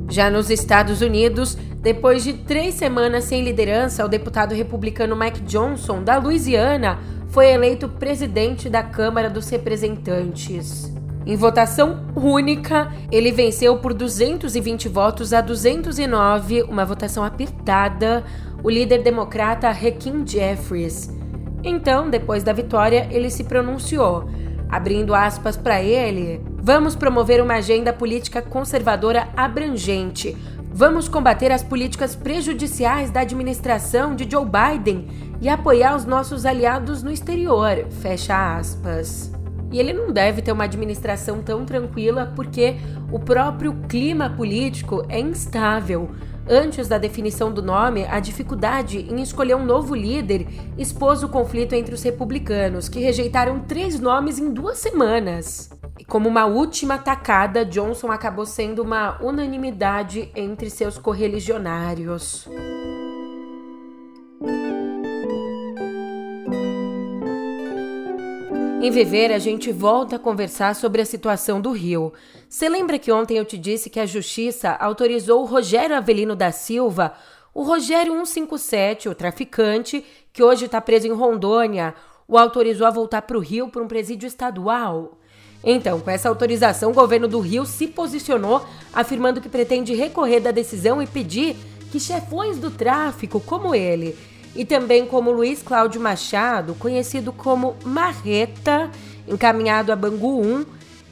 Já 0.08 0.28
nos 0.28 0.50
Estados 0.50 1.00
Unidos, 1.00 1.56
depois 1.80 2.24
de 2.24 2.32
três 2.32 2.74
semanas 2.74 3.24
sem 3.24 3.42
liderança, 3.42 4.04
o 4.04 4.08
deputado 4.08 4.54
republicano 4.54 5.16
Mike 5.16 5.40
Johnson, 5.42 6.02
da 6.02 6.18
Louisiana, 6.18 6.98
foi 7.28 7.52
eleito 7.52 7.88
presidente 7.88 8.68
da 8.68 8.82
Câmara 8.82 9.30
dos 9.30 9.48
Representantes. 9.48 10.99
Em 11.26 11.36
votação 11.36 12.00
única, 12.16 12.90
ele 13.12 13.30
venceu 13.30 13.76
por 13.78 13.92
220 13.92 14.88
votos 14.88 15.32
a 15.32 15.40
209, 15.40 16.62
uma 16.62 16.84
votação 16.84 17.22
apertada, 17.22 18.24
o 18.62 18.70
líder 18.70 19.02
democrata 19.02 19.68
Hakeem 19.68 20.26
Jeffries. 20.26 21.10
Então, 21.62 22.08
depois 22.08 22.42
da 22.42 22.52
vitória, 22.52 23.06
ele 23.10 23.28
se 23.30 23.44
pronunciou, 23.44 24.28
abrindo 24.68 25.14
aspas 25.14 25.56
para 25.56 25.82
ele: 25.82 26.40
Vamos 26.62 26.96
promover 26.96 27.42
uma 27.42 27.54
agenda 27.54 27.92
política 27.92 28.40
conservadora 28.40 29.28
abrangente. 29.36 30.36
Vamos 30.72 31.08
combater 31.08 31.50
as 31.52 31.62
políticas 31.62 32.14
prejudiciais 32.14 33.10
da 33.10 33.20
administração 33.20 34.14
de 34.14 34.30
Joe 34.30 34.46
Biden 34.46 35.08
e 35.40 35.48
apoiar 35.48 35.96
os 35.96 36.04
nossos 36.04 36.46
aliados 36.46 37.02
no 37.02 37.10
exterior. 37.10 37.86
Fecha 37.90 38.56
aspas. 38.56 39.39
E 39.70 39.78
ele 39.78 39.92
não 39.92 40.12
deve 40.12 40.42
ter 40.42 40.52
uma 40.52 40.64
administração 40.64 41.42
tão 41.42 41.64
tranquila 41.64 42.32
porque 42.34 42.76
o 43.12 43.18
próprio 43.18 43.74
clima 43.88 44.30
político 44.30 45.04
é 45.08 45.20
instável. 45.20 46.10
Antes 46.48 46.88
da 46.88 46.98
definição 46.98 47.52
do 47.52 47.62
nome, 47.62 48.04
a 48.06 48.18
dificuldade 48.18 48.98
em 48.98 49.22
escolher 49.22 49.54
um 49.54 49.64
novo 49.64 49.94
líder 49.94 50.48
expôs 50.76 51.22
o 51.22 51.28
conflito 51.28 51.74
entre 51.74 51.94
os 51.94 52.02
republicanos, 52.02 52.88
que 52.88 52.98
rejeitaram 52.98 53.60
três 53.60 54.00
nomes 54.00 54.38
em 54.38 54.52
duas 54.52 54.78
semanas. 54.78 55.70
Como 56.08 56.28
uma 56.28 56.46
última 56.46 56.98
tacada, 56.98 57.64
Johnson 57.64 58.10
acabou 58.10 58.44
sendo 58.44 58.82
uma 58.82 59.22
unanimidade 59.22 60.28
entre 60.34 60.68
seus 60.70 60.98
correligionários. 60.98 62.48
Em 68.82 68.90
Viver, 68.90 69.30
a 69.30 69.38
gente 69.38 69.70
volta 69.70 70.16
a 70.16 70.18
conversar 70.18 70.74
sobre 70.74 71.02
a 71.02 71.04
situação 71.04 71.60
do 71.60 71.70
Rio. 71.70 72.14
Você 72.48 72.66
lembra 72.66 72.98
que 72.98 73.12
ontem 73.12 73.36
eu 73.36 73.44
te 73.44 73.58
disse 73.58 73.90
que 73.90 74.00
a 74.00 74.06
Justiça 74.06 74.70
autorizou 74.70 75.42
o 75.42 75.44
Rogério 75.44 75.94
Avelino 75.94 76.34
da 76.34 76.50
Silva, 76.50 77.12
o 77.52 77.62
Rogério 77.62 78.14
157, 78.14 79.06
o 79.06 79.14
traficante, 79.14 80.02
que 80.32 80.42
hoje 80.42 80.64
está 80.64 80.80
preso 80.80 81.06
em 81.06 81.12
Rondônia, 81.12 81.94
o 82.26 82.38
autorizou 82.38 82.86
a 82.86 82.90
voltar 82.90 83.20
para 83.20 83.36
o 83.36 83.40
Rio 83.40 83.68
por 83.68 83.82
um 83.82 83.86
presídio 83.86 84.26
estadual? 84.26 85.18
Então, 85.62 86.00
com 86.00 86.10
essa 86.10 86.30
autorização, 86.30 86.90
o 86.90 86.94
governo 86.94 87.28
do 87.28 87.38
Rio 87.38 87.66
se 87.66 87.86
posicionou 87.86 88.64
afirmando 88.94 89.42
que 89.42 89.48
pretende 89.50 89.92
recorrer 89.92 90.40
da 90.40 90.52
decisão 90.52 91.02
e 91.02 91.06
pedir 91.06 91.54
que 91.92 92.00
chefões 92.00 92.58
do 92.58 92.70
tráfico, 92.70 93.40
como 93.40 93.74
ele, 93.74 94.16
e 94.54 94.64
também 94.64 95.06
como 95.06 95.30
Luiz 95.30 95.62
Cláudio 95.62 96.00
Machado, 96.00 96.74
conhecido 96.74 97.32
como 97.32 97.76
Marreta, 97.84 98.90
encaminhado 99.28 99.92
a 99.92 99.96
Bangu 99.96 100.40
1, 100.42 100.64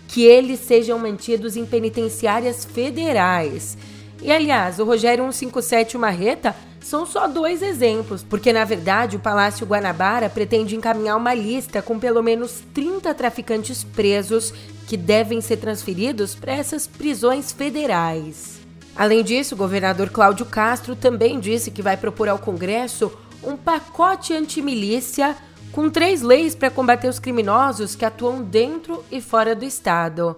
que 0.08 0.24
eles 0.24 0.60
sejam 0.60 0.98
mantidos 0.98 1.56
em 1.56 1.64
penitenciárias 1.64 2.64
federais. 2.64 3.76
E 4.22 4.32
aliás, 4.32 4.78
o 4.78 4.84
Rogério 4.84 5.22
157 5.24 5.92
e 5.92 5.96
o 5.96 6.00
Marreta 6.00 6.56
são 6.80 7.04
só 7.04 7.28
dois 7.28 7.62
exemplos, 7.62 8.22
porque 8.22 8.52
na 8.52 8.64
verdade 8.64 9.16
o 9.16 9.20
Palácio 9.20 9.66
Guanabara 9.66 10.28
pretende 10.28 10.74
encaminhar 10.74 11.16
uma 11.16 11.34
lista 11.34 11.82
com 11.82 11.98
pelo 11.98 12.22
menos 12.22 12.62
30 12.72 13.12
traficantes 13.14 13.84
presos 13.84 14.54
que 14.86 14.96
devem 14.96 15.40
ser 15.40 15.58
transferidos 15.58 16.34
para 16.34 16.54
essas 16.54 16.86
prisões 16.86 17.52
federais. 17.52 18.58
Além 18.96 19.22
disso, 19.22 19.54
o 19.54 19.58
governador 19.58 20.08
Cláudio 20.10 20.46
Castro 20.46 20.96
também 20.96 21.38
disse 21.38 21.70
que 21.70 21.82
vai 21.82 21.96
propor 21.96 22.28
ao 22.28 22.38
Congresso 22.38 23.12
um 23.42 23.56
pacote 23.56 24.34
antimilícia 24.34 25.36
com 25.72 25.88
três 25.88 26.22
leis 26.22 26.54
para 26.54 26.70
combater 26.70 27.08
os 27.08 27.18
criminosos 27.18 27.94
que 27.94 28.04
atuam 28.04 28.42
dentro 28.42 29.04
e 29.10 29.20
fora 29.20 29.54
do 29.54 29.64
estado. 29.64 30.36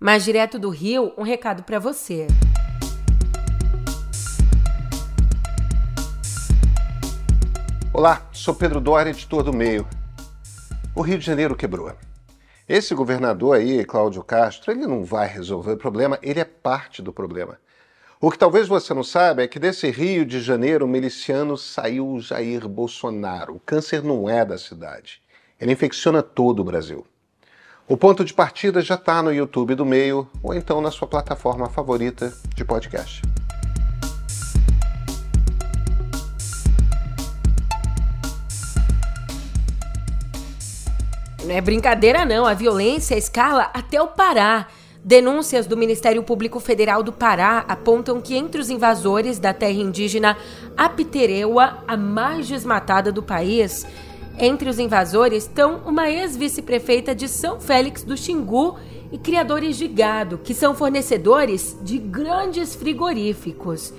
Mas 0.00 0.24
direto 0.24 0.58
do 0.58 0.70
Rio, 0.70 1.12
um 1.16 1.22
recado 1.22 1.62
para 1.62 1.78
você. 1.78 2.26
Olá, 7.92 8.26
sou 8.32 8.54
Pedro 8.54 8.80
Dória, 8.80 9.10
editor 9.10 9.42
do 9.42 9.52
Meio. 9.52 9.86
O 10.94 11.02
Rio 11.02 11.18
de 11.18 11.26
Janeiro 11.26 11.56
quebrou. 11.56 11.92
Esse 12.68 12.94
governador 12.94 13.56
aí, 13.56 13.84
Cláudio 13.84 14.22
Castro, 14.22 14.70
ele 14.70 14.86
não 14.86 15.02
vai 15.02 15.26
resolver 15.26 15.72
o 15.72 15.76
problema, 15.76 16.18
ele 16.22 16.38
é 16.38 16.44
parte 16.44 17.02
do 17.02 17.12
problema. 17.12 17.58
O 18.20 18.32
que 18.32 18.38
talvez 18.38 18.66
você 18.66 18.92
não 18.92 19.04
saiba 19.04 19.44
é 19.44 19.46
que 19.46 19.60
desse 19.60 19.88
Rio 19.92 20.26
de 20.26 20.40
Janeiro 20.40 20.88
miliciano 20.88 21.56
saiu 21.56 22.08
o 22.08 22.20
Jair 22.20 22.66
Bolsonaro. 22.66 23.54
O 23.54 23.60
câncer 23.60 24.02
não 24.02 24.28
é 24.28 24.44
da 24.44 24.58
cidade. 24.58 25.22
Ele 25.60 25.70
infecciona 25.70 26.20
todo 26.20 26.58
o 26.58 26.64
Brasil. 26.64 27.06
O 27.86 27.96
ponto 27.96 28.24
de 28.24 28.34
partida 28.34 28.82
já 28.82 28.96
está 28.96 29.22
no 29.22 29.32
YouTube 29.32 29.76
do 29.76 29.86
Meio 29.86 30.28
ou 30.42 30.52
então 30.52 30.80
na 30.80 30.90
sua 30.90 31.06
plataforma 31.06 31.68
favorita 31.68 32.34
de 32.56 32.64
podcast. 32.64 33.22
Não 41.44 41.54
é 41.54 41.60
brincadeira, 41.60 42.24
não. 42.24 42.44
A 42.44 42.52
violência 42.52 43.16
escala 43.16 43.70
até 43.72 44.02
o 44.02 44.08
Pará. 44.08 44.66
Denúncias 45.08 45.66
do 45.66 45.74
Ministério 45.74 46.22
Público 46.22 46.60
Federal 46.60 47.02
do 47.02 47.14
Pará 47.14 47.64
apontam 47.66 48.20
que 48.20 48.36
entre 48.36 48.60
os 48.60 48.68
invasores 48.68 49.38
da 49.38 49.54
terra 49.54 49.80
indígena 49.80 50.36
Apitereua, 50.76 51.78
a 51.88 51.96
mais 51.96 52.46
desmatada 52.46 53.10
do 53.10 53.22
país, 53.22 53.86
entre 54.38 54.68
os 54.68 54.78
invasores 54.78 55.44
estão 55.44 55.80
uma 55.86 56.10
ex-vice-prefeita 56.10 57.14
de 57.14 57.26
São 57.26 57.58
Félix 57.58 58.02
do 58.02 58.18
Xingu 58.18 58.76
e 59.10 59.16
criadores 59.16 59.78
de 59.78 59.88
gado, 59.88 60.36
que 60.44 60.52
são 60.52 60.74
fornecedores 60.74 61.74
de 61.80 61.96
grandes 61.96 62.74
frigoríficos. 62.74 63.94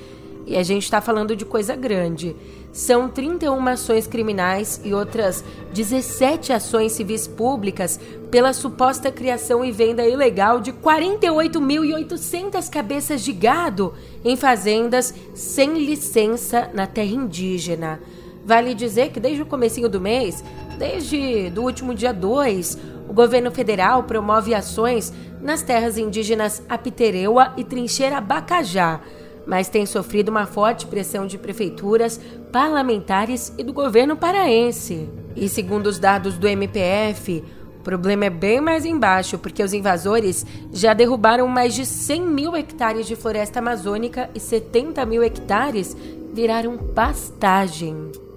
E 0.46 0.58
a 0.58 0.64
gente 0.64 0.84
está 0.84 1.00
falando 1.00 1.36
de 1.36 1.46
coisa 1.46 1.76
grande. 1.76 2.36
São 2.72 3.10
31 3.10 3.68
ações 3.68 4.08
criminais 4.08 4.80
e 4.84 4.94
outras 4.94 5.44
17 5.74 6.54
ações 6.54 6.92
civis 6.94 7.28
públicas 7.28 8.00
pela 8.32 8.54
suposta 8.54 9.12
criação 9.12 9.66
e 9.66 9.72
venda 9.72 10.08
ilegal 10.08 10.60
de 10.60 10.72
48.800 10.72 12.70
cabeças 12.70 13.22
de 13.22 13.34
gado 13.34 13.94
em 14.24 14.36
fazendas 14.36 15.14
sem 15.34 15.84
licença 15.84 16.70
na 16.74 16.88
terra 16.88 17.14
indígena. 17.14 18.00
Vale 18.46 18.74
dizer 18.74 19.12
que 19.12 19.20
desde 19.20 19.42
o 19.42 19.46
comecinho 19.46 19.90
do 19.90 20.02
mês, 20.02 20.44
desde 20.78 21.50
do 21.50 21.62
último 21.62 21.94
dia 21.94 22.14
2, 22.14 22.78
o 23.08 23.14
governo 23.14 23.52
federal 23.52 24.04
promove 24.04 24.54
ações 24.54 25.14
nas 25.42 25.62
terras 25.62 25.98
indígenas 25.98 26.64
Apitereua 26.70 27.54
e 27.58 27.64
Trincheira 27.64 28.22
Bacajá, 28.22 29.02
mas 29.50 29.68
tem 29.68 29.84
sofrido 29.84 30.30
uma 30.30 30.46
forte 30.46 30.86
pressão 30.86 31.26
de 31.26 31.36
prefeituras, 31.36 32.22
parlamentares 32.52 33.52
e 33.58 33.64
do 33.64 33.74
governo 33.74 34.16
paraense. 34.16 35.10
E 35.36 35.50
segundo 35.50 35.88
os 35.88 35.98
dados 35.98 36.38
do 36.38 36.48
MPF, 36.48 37.44
o 37.80 37.82
problema 37.82 38.26
é 38.26 38.30
bem 38.30 38.62
mais 38.62 38.86
embaixo, 38.86 39.40
porque 39.40 39.64
os 39.64 39.74
invasores 39.74 40.46
já 40.72 40.94
derrubaram 40.94 41.48
mais 41.48 41.74
de 41.74 41.84
100 41.84 42.22
mil 42.22 42.56
hectares 42.56 43.08
de 43.08 43.16
floresta 43.16 43.58
amazônica 43.58 44.30
e 44.36 44.40
70 44.40 45.04
mil 45.08 45.24
hectares 45.24 45.98
viraram 46.32 46.78
pastagem. 46.78 48.29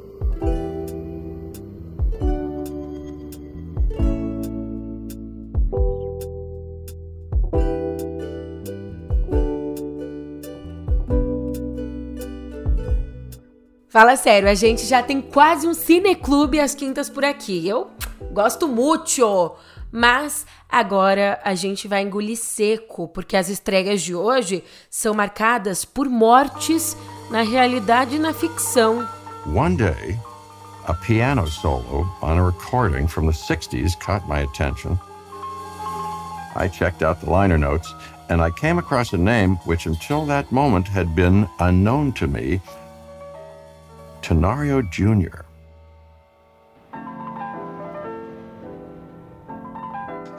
Fala 13.93 14.17
sério, 14.17 14.49
a 14.49 14.55
gente 14.55 14.87
já 14.87 15.03
tem 15.03 15.21
quase 15.21 15.69
um 15.69 15.75
cineclube 15.75 16.59
às 16.59 16.75
quintas 16.75 17.11
por 17.11 17.27
aqui. 17.27 17.69
Eu 17.69 17.91
gosto 18.33 18.67
muito, 18.67 19.55
mas 19.93 20.47
agora 20.67 21.39
a 21.45 21.55
gente 21.55 21.87
vai 21.87 22.01
engolir 22.01 22.39
seco, 22.39 23.07
porque 23.07 23.37
as 23.37 23.51
estreias 23.51 24.01
de 24.01 24.15
hoje 24.15 24.65
são 24.89 25.13
marcadas 25.13 25.85
por 25.85 26.09
mortes 26.09 26.97
na 27.31 27.43
realidade 27.43 28.17
e 28.17 28.19
na 28.19 28.33
ficção. 28.33 29.07
One 29.55 29.77
day, 29.77 30.19
a 30.87 30.95
piano 30.95 31.47
solo 31.47 32.11
on 32.23 32.39
a 32.39 32.47
recording 32.47 33.07
from 33.07 33.27
the 33.27 33.37
60s 33.37 33.95
caught 33.99 34.27
my 34.27 34.43
attention. 34.43 34.99
I 36.57 36.71
checked 36.71 37.03
out 37.03 37.21
the 37.21 37.31
liner 37.31 37.59
notes 37.59 37.95
and 38.31 38.41
I 38.41 38.53
came 38.59 38.79
across 38.79 39.13
a 39.13 39.19
name 39.19 39.59
which 39.67 39.87
until 39.87 40.25
that 40.29 40.51
moment 40.51 40.89
had 40.89 41.15
been 41.15 41.47
unknown 41.61 42.13
to 42.15 42.27
me 42.27 42.63
Tenorio 44.23 44.83
Jr. 44.83 45.45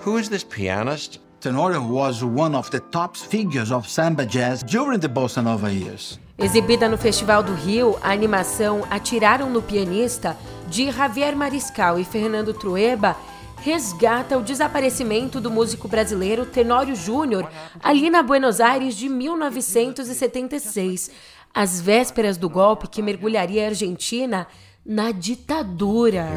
Who 0.05 0.17
is 0.17 0.29
this 0.29 0.45
pianist? 0.45 1.19
Tenorio 1.41 1.81
was 1.81 2.23
one 2.23 2.55
of 2.55 2.71
the 2.71 2.79
top 2.79 3.17
figures 3.17 3.73
of 3.73 3.85
samba 3.85 4.25
jazz 4.25 4.63
during 4.63 5.01
the 5.01 5.09
bossa 5.09 5.43
nova 5.43 5.69
years. 5.69 6.17
Exibida 6.37 6.87
no 6.87 6.97
Festival 6.97 7.43
do 7.43 7.53
Rio, 7.53 7.99
a 8.01 8.11
animação 8.11 8.83
Atiraram 8.89 9.49
no 9.49 9.61
Pianista, 9.61 10.37
de 10.69 10.89
Javier 10.89 11.35
Mariscal 11.35 11.99
e 11.99 12.05
Fernando 12.05 12.53
Trueba, 12.53 13.17
resgata 13.63 14.37
o 14.37 14.41
desaparecimento 14.41 15.39
do 15.39 15.49
músico 15.49 15.87
brasileiro 15.87 16.45
Tenório 16.45 16.95
Júnior 16.95 17.49
ali 17.81 18.09
na 18.09 18.21
Buenos 18.21 18.59
Aires 18.59 18.93
de 18.95 19.07
1976 19.07 21.09
às 21.53 21.79
vésperas 21.79 22.37
do 22.37 22.49
golpe 22.49 22.87
que 22.87 23.01
mergulharia 23.01 23.65
a 23.65 23.67
Argentina 23.67 24.47
na 24.85 25.11
ditadura. 25.11 26.27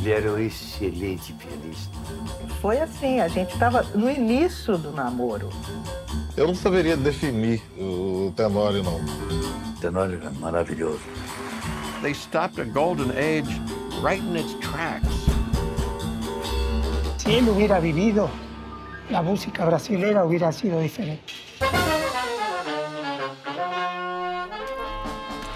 Ele 0.00 0.10
era 0.10 0.32
um 0.32 0.38
excelente 0.38 1.32
pianista. 1.32 1.94
Foi 2.60 2.80
assim, 2.80 3.20
a 3.20 3.28
gente 3.28 3.52
estava 3.52 3.82
no 3.94 4.10
início 4.10 4.76
do 4.76 4.90
namoro. 4.92 5.48
Eu 6.36 6.46
não 6.46 6.54
saberia 6.54 6.96
definir 6.96 7.62
o 7.78 8.32
Tenório, 8.36 8.82
não. 8.82 8.96
O 8.96 9.80
Tenório 9.80 10.16
era 10.20 10.30
maravilhoso. 10.32 11.00
They 12.02 12.12
stopped 12.12 12.60
a 12.60 12.64
golden 12.64 13.10
age 13.12 13.60
right 14.02 14.22
in 14.22 14.36
its 14.36 14.52
tracks. 14.60 15.13
Si 17.24 17.34
él 17.36 17.48
hubiera 17.48 17.80
vivido, 17.80 18.28
la 19.08 19.22
música 19.22 19.64
brasileña 19.64 20.22
hubiera 20.22 20.52
sido 20.52 20.78
diferente. 20.78 21.32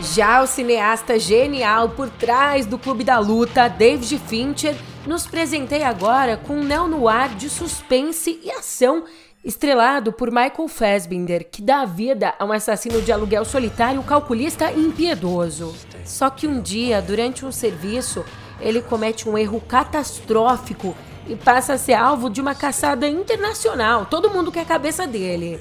Já 0.01 0.41
o 0.43 0.47
cineasta 0.47 1.19
genial 1.19 1.91
por 1.91 2.09
trás 2.09 2.65
do 2.65 2.79
Clube 2.79 3.05
da 3.05 3.19
Luta, 3.19 3.69
David 3.69 4.19
Fincher, 4.19 4.75
nos 5.07 5.27
presenteia 5.27 5.89
agora 5.89 6.39
com 6.39 6.55
um 6.55 6.65
neo-noir 6.65 7.35
de 7.37 7.51
suspense 7.51 8.41
e 8.43 8.51
ação 8.51 9.05
estrelado 9.45 10.11
por 10.11 10.31
Michael 10.31 10.69
Fassbinder, 10.69 11.51
que 11.51 11.61
dá 11.61 11.85
vida 11.85 12.33
a 12.39 12.47
um 12.47 12.53
assassino 12.53 13.03
de 13.03 13.13
aluguel 13.13 13.45
solitário, 13.45 14.03
calculista 14.03 14.73
e 14.73 14.81
impiedoso. 14.81 15.75
Só 16.03 16.31
que 16.31 16.47
um 16.47 16.63
dia, 16.63 17.03
durante 17.03 17.45
um 17.45 17.53
serviço, 17.53 18.25
ele 18.59 18.81
comete 18.81 19.29
um 19.29 19.37
erro 19.37 19.61
catastrófico 19.61 20.97
e 21.29 21.37
passa 21.37 21.75
a 21.75 21.79
ser 21.79 21.95
alvo 21.95 22.31
de 22.31 22.41
uma 22.41 22.55
caçada 22.55 23.07
internacional. 23.07 24.07
Todo 24.07 24.31
mundo 24.31 24.51
quer 24.51 24.63
a 24.63 24.65
cabeça 24.65 25.07
dele. 25.07 25.61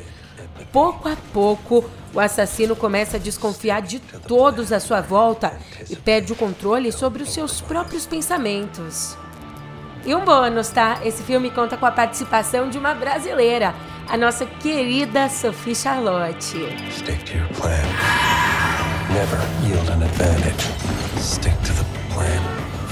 Pouco 0.72 1.10
a 1.10 1.16
pouco, 1.34 1.86
o 2.14 2.20
assassino 2.20 2.76
começa 2.76 3.18
a 3.18 3.20
desconfiar 3.20 3.82
de 3.82 4.00
todos 4.00 4.72
à 4.72 4.80
sua 4.80 5.02
volta 5.02 5.54
e 5.90 5.96
perde 5.96 6.34
o 6.34 6.36
controle 6.36 6.92
sobre 6.92 7.24
os 7.24 7.30
seus 7.34 7.62
próprios 7.62 8.06
pensamentos. 8.06 9.18
E 10.06 10.16
um 10.16 10.24
bônus, 10.24 10.70
tá? 10.70 11.00
Esse 11.04 11.22
filme 11.24 11.52
conta 11.52 11.76
com 11.76 11.86
a 11.86 11.92
participação 11.92 12.70
de 12.70 12.78
uma 12.78 12.94
brasileira, 12.94 13.76
a 14.08 14.18
nossa 14.18 14.46
querida 14.46 15.28
Sophie 15.30 15.76
Charlotte. 15.76 16.58
Stick 16.92 17.24
to 17.26 17.38
your 17.38 17.48
plan. 17.50 17.84
Never 19.10 19.40
yield 19.66 19.90
an 19.90 20.04
advantage. 20.04 20.64
Stick 21.20 21.56
to 21.64 21.74
the 21.74 21.86
plan. 22.14 22.42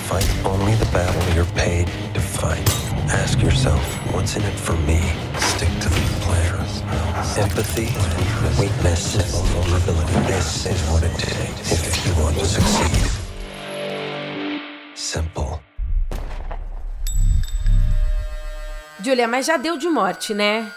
Fight 0.07 0.27
only 0.45 0.75
the 0.75 0.85
battle 0.91 1.21
you're 1.35 1.51
paid 1.55 1.89
fight. 2.39 2.69
Ask 3.23 3.41
yourself, 3.41 3.81
what's 4.13 4.35
in 4.35 4.43
it 4.43 4.59
for 4.59 4.75
me? 4.87 4.99
Stick 5.39 5.73
to 5.83 5.89
the 5.89 6.05
plan. 6.21 6.45
Empathy, 7.37 7.89
weakness, 8.59 9.15
vulnerability. 9.51 10.13
This 10.27 10.65
is 10.65 10.81
what 10.89 11.03
it 11.03 11.15
takes 11.17 11.71
if 11.85 12.05
you 12.05 12.13
want 12.23 12.37
to 12.37 12.45
succeed. 12.45 13.11
Simple. 14.95 15.59
Julia, 19.01 19.27
mas 19.27 19.45
já 19.45 19.57
deu 19.57 19.77
de 19.77 19.89
morte, 19.89 20.33
né? 20.33 20.71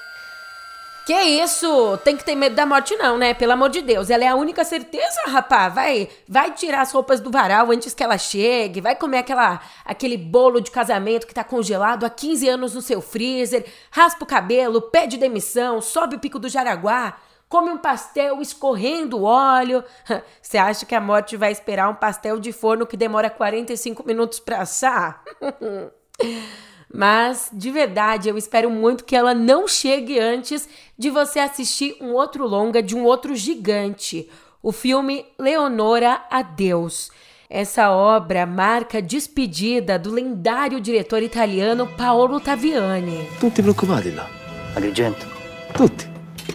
Que 1.09 1.14
isso? 1.14 1.97
Tem 2.05 2.18
que 2.18 2.23
ter 2.23 2.35
medo 2.35 2.55
da 2.55 2.66
morte 2.66 2.94
não, 2.97 3.16
né? 3.16 3.33
Pelo 3.33 3.53
amor 3.53 3.71
de 3.71 3.81
Deus. 3.81 4.11
Ela 4.11 4.25
é 4.25 4.29
a 4.29 4.35
única 4.35 4.62
certeza, 4.62 5.23
rapá. 5.29 5.71
Vai, 5.71 6.07
vai 6.29 6.53
tirar 6.53 6.83
as 6.83 6.92
roupas 6.92 7.18
do 7.18 7.31
varal 7.31 7.71
antes 7.71 7.94
que 7.94 8.05
ela 8.05 8.18
chegue. 8.18 8.83
Vai 8.83 8.94
comer 8.94 9.21
aquela, 9.21 9.59
aquele 9.87 10.18
bolo 10.18 10.61
de 10.61 10.71
casamento 10.71 11.27
que 11.27 11.33
tá 11.33 11.42
congelado 11.42 12.05
há 12.05 12.11
15 12.11 12.47
anos 12.51 12.75
no 12.75 12.83
seu 12.83 13.01
freezer. 13.01 13.64
Raspa 13.90 14.23
o 14.23 14.27
cabelo, 14.27 14.83
pede 14.83 15.16
demissão, 15.16 15.81
sobe 15.81 16.16
o 16.16 16.18
pico 16.18 16.38
do 16.38 16.47
Jaraguá. 16.47 17.16
Come 17.49 17.71
um 17.71 17.79
pastel 17.79 18.42
escorrendo 18.42 19.23
óleo. 19.23 19.83
Você 20.42 20.59
acha 20.59 20.85
que 20.85 20.94
a 20.94 21.01
morte 21.01 21.38
vai 21.38 21.51
esperar 21.51 21.88
um 21.88 21.94
pastel 21.94 22.38
de 22.38 22.53
forno 22.53 22.87
que 22.87 22.99
demora 22.99 23.31
45 23.31 24.07
minutos 24.07 24.40
para 24.40 24.61
assar? 24.61 25.25
Mas, 26.92 27.51
de 27.53 27.70
verdade, 27.70 28.29
eu 28.29 28.38
espero 28.38 28.70
muito 28.70 29.05
que 29.05 29.14
ela 29.14 29.35
não 29.35 29.68
chegue 29.68 30.18
antes 30.18 30.68
de 30.96 31.11
você 31.11 31.38
assistir 31.38 31.96
um 32.01 32.12
outro 32.12 32.46
longa 32.46 32.83
de 32.83 32.96
um 32.96 33.05
outro 33.05 33.37
gigante, 33.37 34.29
o 34.62 34.72
filme 34.72 35.27
Leonora 35.38 36.22
Adeus. 36.31 37.11
Essa 37.51 37.90
obra 37.90 38.44
marca 38.44 38.98
a 38.98 39.01
despedida 39.01 39.98
do 39.98 40.12
lendário 40.12 40.81
diretor 40.81 41.22
italiano 41.22 41.87
Paolo 41.87 42.40
Taviani. 42.40 43.27
Tutti 43.40 43.62
preoccupati 43.62 44.11
là. 44.11 44.27
Agrigento. 44.74 45.27
Tutti. 45.72 46.07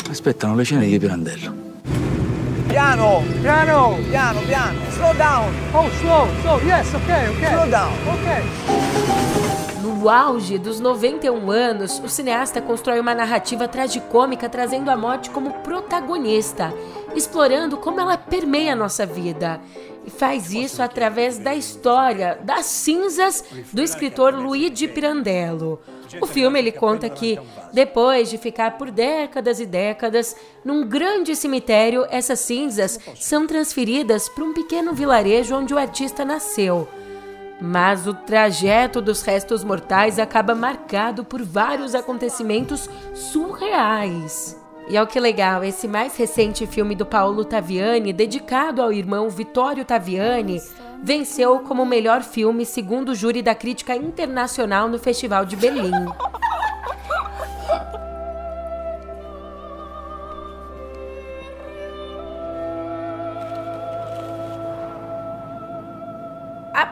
Aspettano 0.10 0.56
le 0.56 0.63
cene 0.63 0.86
di 0.86 1.00
Pirandello. 1.00 1.52
Piano, 2.67 3.24
piano, 3.41 3.98
piano, 4.10 4.39
piano. 4.41 4.80
Slow 4.91 5.13
down. 5.15 5.52
Oh, 5.74 5.89
slow, 6.00 6.28
slow. 6.41 6.60
Yes, 6.63 6.93
okay, 6.93 7.28
okay. 7.30 7.50
Slow 7.50 7.69
down. 7.69 7.91
Okay. 8.08 9.03
No 10.04 10.10
auge 10.10 10.58
dos 10.58 10.82
91 10.82 11.50
anos, 11.50 11.98
o 12.04 12.10
cineasta 12.10 12.62
constrói 12.62 13.00
uma 13.00 13.16
narrativa 13.16 13.70
tragicômica 13.70 14.50
trazendo 14.50 14.92
a 14.92 14.98
morte 14.98 15.30
como 15.30 15.54
protagonista, 15.62 16.74
explorando 17.16 17.78
como 17.78 18.02
ela 18.02 18.18
permeia 18.18 18.74
a 18.74 18.76
nossa 18.76 19.06
vida. 19.06 19.62
E 20.06 20.10
faz 20.10 20.52
isso 20.52 20.84
através 20.84 21.38
da 21.38 21.56
história 21.56 22.38
das 22.44 22.66
cinzas 22.66 23.46
do 23.72 23.82
escritor 23.82 24.36
Luigi 24.36 24.89
Pirandello. 24.89 25.80
O 26.20 26.26
filme 26.26 26.60
ele 26.60 26.74
conta 26.74 27.10
que, 27.10 27.39
depois 27.72 28.30
de 28.30 28.38
ficar 28.38 28.78
por 28.78 28.92
décadas 28.92 29.62
e 29.62 29.66
décadas 29.66 30.36
num 30.66 30.86
grande 30.86 31.34
cemitério, 31.34 32.06
essas 32.10 32.42
cinzas 32.42 33.00
são 33.22 33.48
transferidas 33.48 34.28
para 34.28 34.44
um 34.44 34.54
pequeno 34.54 34.92
vilarejo 34.92 35.56
onde 35.56 35.74
o 35.74 35.78
artista 35.78 36.26
nasceu. 36.26 36.89
Mas 37.65 38.06
o 38.06 38.13
trajeto 38.13 39.02
dos 39.02 39.21
restos 39.21 39.63
mortais 39.63 40.19
acaba 40.19 40.54
marcado 40.54 41.23
por 41.23 41.41
vários 41.41 41.95
acontecimentos 41.95 42.89
surreais. 43.13 44.62
E 44.89 44.97
olha 44.97 45.08
que 45.08 45.17
legal, 45.17 45.63
esse 45.63 45.88
mais 45.88 46.17
recente 46.17 46.67
filme 46.67 46.93
do 46.93 47.06
Paulo 47.06 47.45
Taviani, 47.45 48.12
dedicado 48.12 48.82
ao 48.82 48.91
irmão 48.91 49.30
Vittorio 49.30 49.86
Taviani, 49.86 50.62
venceu 51.02 51.60
como 51.60 51.86
melhor 51.86 52.21
filme 52.21 52.65
segundo 52.65 53.13
o 53.13 53.15
júri 53.15 53.41
da 53.41 53.56
crítica 53.56 53.95
internacional 53.95 54.89
no 54.89 54.99
Festival 54.99 55.45
de 55.45 55.56
Berlim. 55.56 55.93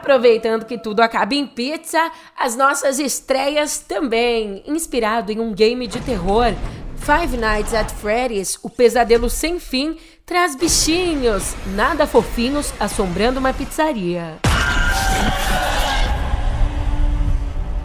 Aproveitando 0.02 0.64
que 0.64 0.76
tudo 0.76 0.98
acaba 0.98 1.32
em 1.32 1.46
pizza, 1.46 2.10
as 2.36 2.56
nossas 2.56 2.98
estreias 2.98 3.78
também. 3.78 4.60
Inspirado 4.66 5.30
em 5.30 5.38
um 5.38 5.54
game 5.54 5.86
de 5.86 6.00
terror, 6.00 6.52
Five 6.96 7.36
Nights 7.36 7.72
at 7.72 7.88
Freddy's, 7.92 8.58
o 8.64 8.68
pesadelo 8.68 9.30
sem 9.30 9.60
fim, 9.60 9.96
traz 10.26 10.56
bichinhos, 10.56 11.54
nada 11.76 12.04
fofinhos, 12.04 12.74
assombrando 12.80 13.38
uma 13.38 13.54
pizzaria. 13.54 14.40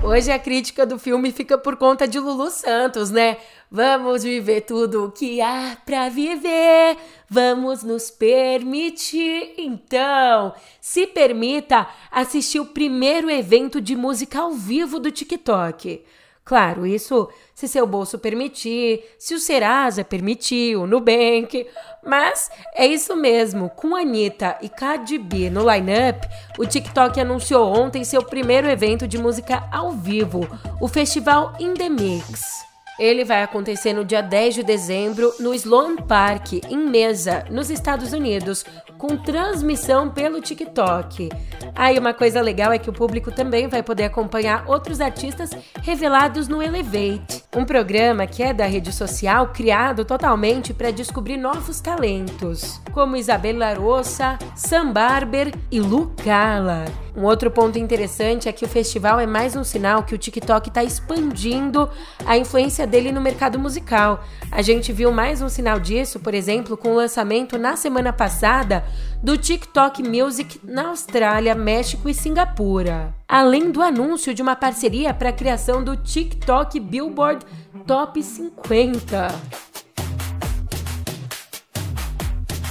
Hoje 0.02 0.32
a 0.32 0.40
crítica 0.40 0.88
do 0.88 0.98
filme 0.98 1.32
fica 1.32 1.56
por 1.56 1.76
conta 1.76 2.08
de 2.08 2.18
Lulu 2.18 2.50
Santos, 2.50 3.12
né? 3.12 3.38
Vamos 3.70 4.24
viver 4.24 4.62
tudo 4.62 5.06
o 5.06 5.12
que 5.12 5.42
há 5.42 5.78
para 5.86 6.10
viver. 6.10 6.98
Vamos 7.30 7.84
nos 7.84 8.10
permitir. 8.10 9.54
Então, 9.58 10.54
se 10.80 11.06
permita 11.06 11.88
assistir 12.10 12.60
o 12.60 12.66
primeiro 12.66 13.30
evento 13.30 13.82
de 13.82 13.96
música 13.96 14.40
ao 14.40 14.52
vivo 14.52 15.00
do 15.00 15.12
TikTok. 15.12 16.04
Claro, 16.48 16.88
isso 16.88 17.28
se 17.54 17.68
seu 17.68 17.86
bolso 17.86 18.18
permitir, 18.18 19.04
se 19.20 19.36
o 19.36 19.40
Serasa 19.40 20.06
permitir, 20.06 20.78
o 20.78 20.88
Nubank. 20.88 21.68
Mas 22.06 22.50
é 22.74 22.88
isso 22.88 23.18
mesmo, 23.18 23.70
com 23.72 23.94
Anitta 23.94 24.58
e 24.62 24.70
Cardi 24.70 25.18
B 25.18 25.50
no 25.50 25.70
line-up, 25.70 26.26
o 26.58 26.66
TikTok 26.66 27.20
anunciou 27.20 27.68
ontem 27.68 28.06
seu 28.06 28.24
primeiro 28.24 28.70
evento 28.70 29.06
de 29.06 29.18
música 29.18 29.68
ao 29.74 29.92
vivo, 29.92 30.48
o 30.80 30.88
Festival 30.88 31.54
In 31.60 31.74
The 31.74 31.90
Mix. 31.90 32.68
Ele 33.00 33.24
vai 33.24 33.44
acontecer 33.44 33.94
no 33.94 34.04
dia 34.04 34.22
10 34.22 34.56
de 34.56 34.64
dezembro 34.64 35.32
no 35.40 35.54
Sloan 35.54 35.98
Park, 35.98 36.54
em 36.70 36.78
Mesa, 36.78 37.46
nos 37.52 37.70
Estados 37.70 38.12
Unidos, 38.12 38.66
com 38.98 39.16
transmissão 39.16 40.10
pelo 40.10 40.42
TikTok. 40.42 41.30
Aí 41.76 42.00
uma 42.00 42.14
coisa 42.14 42.42
legal 42.42 42.72
é 42.72 42.80
que 42.80 42.90
o 42.90 42.94
público 42.94 43.32
também 43.32 43.68
vai 43.68 43.84
poder 43.84 44.06
acompanhar 44.06 44.68
outros 44.68 45.00
artistas 45.00 45.52
revelados 45.84 46.48
no 46.48 46.62
Elevate, 46.62 47.44
um 47.56 47.66
programa 47.66 48.26
que 48.26 48.42
é 48.42 48.52
da 48.52 48.66
rede 48.66 48.92
social 48.92 49.50
criado 49.54 50.04
totalmente 50.04 50.74
para 50.74 50.92
descobrir 50.92 51.38
novos 51.38 51.80
talentos, 51.80 52.82
como 52.92 53.16
Isabela 53.16 53.74
Rossa, 53.76 54.40
Sam 54.56 54.92
Barber 54.92 55.54
e 55.72 55.80
Lucala. 55.80 57.07
Um 57.18 57.24
outro 57.24 57.50
ponto 57.50 57.80
interessante 57.80 58.48
é 58.48 58.52
que 58.52 58.64
o 58.64 58.68
festival 58.68 59.20
é 59.20 59.26
mais 59.26 59.56
um 59.56 59.64
sinal 59.64 60.04
que 60.04 60.14
o 60.14 60.18
TikTok 60.20 60.70
está 60.70 60.84
expandindo 60.84 61.90
a 62.24 62.38
influência 62.38 62.86
dele 62.86 63.12
no 63.12 63.20
mercado 63.20 63.58
musical. 63.58 64.24
A 64.52 64.62
gente 64.62 64.94
viu 64.94 65.12
mais 65.12 65.42
um 65.42 65.50
sinal 65.50 65.80
disso, 65.80 66.20
por 66.20 66.36
exemplo, 66.36 66.78
com 66.78 66.90
o 66.90 66.96
lançamento 66.96 67.58
na 67.58 67.76
semana 67.76 68.14
passada 68.14 68.86
do 69.24 69.36
TikTok 69.36 70.08
Music 70.08 70.60
na 70.64 70.90
Austrália, 70.90 71.56
México 71.56 72.08
e 72.08 72.14
Singapura. 72.14 73.16
Além 73.28 73.72
do 73.72 73.82
anúncio 73.82 74.32
de 74.32 74.44
uma 74.44 74.56
parceria 74.56 75.12
para 75.12 75.30
a 75.30 75.34
criação 75.34 75.84
do 75.84 75.98
TikTok 75.98 76.80
Billboard 76.80 77.44
Top 77.88 78.22
50. 78.22 79.67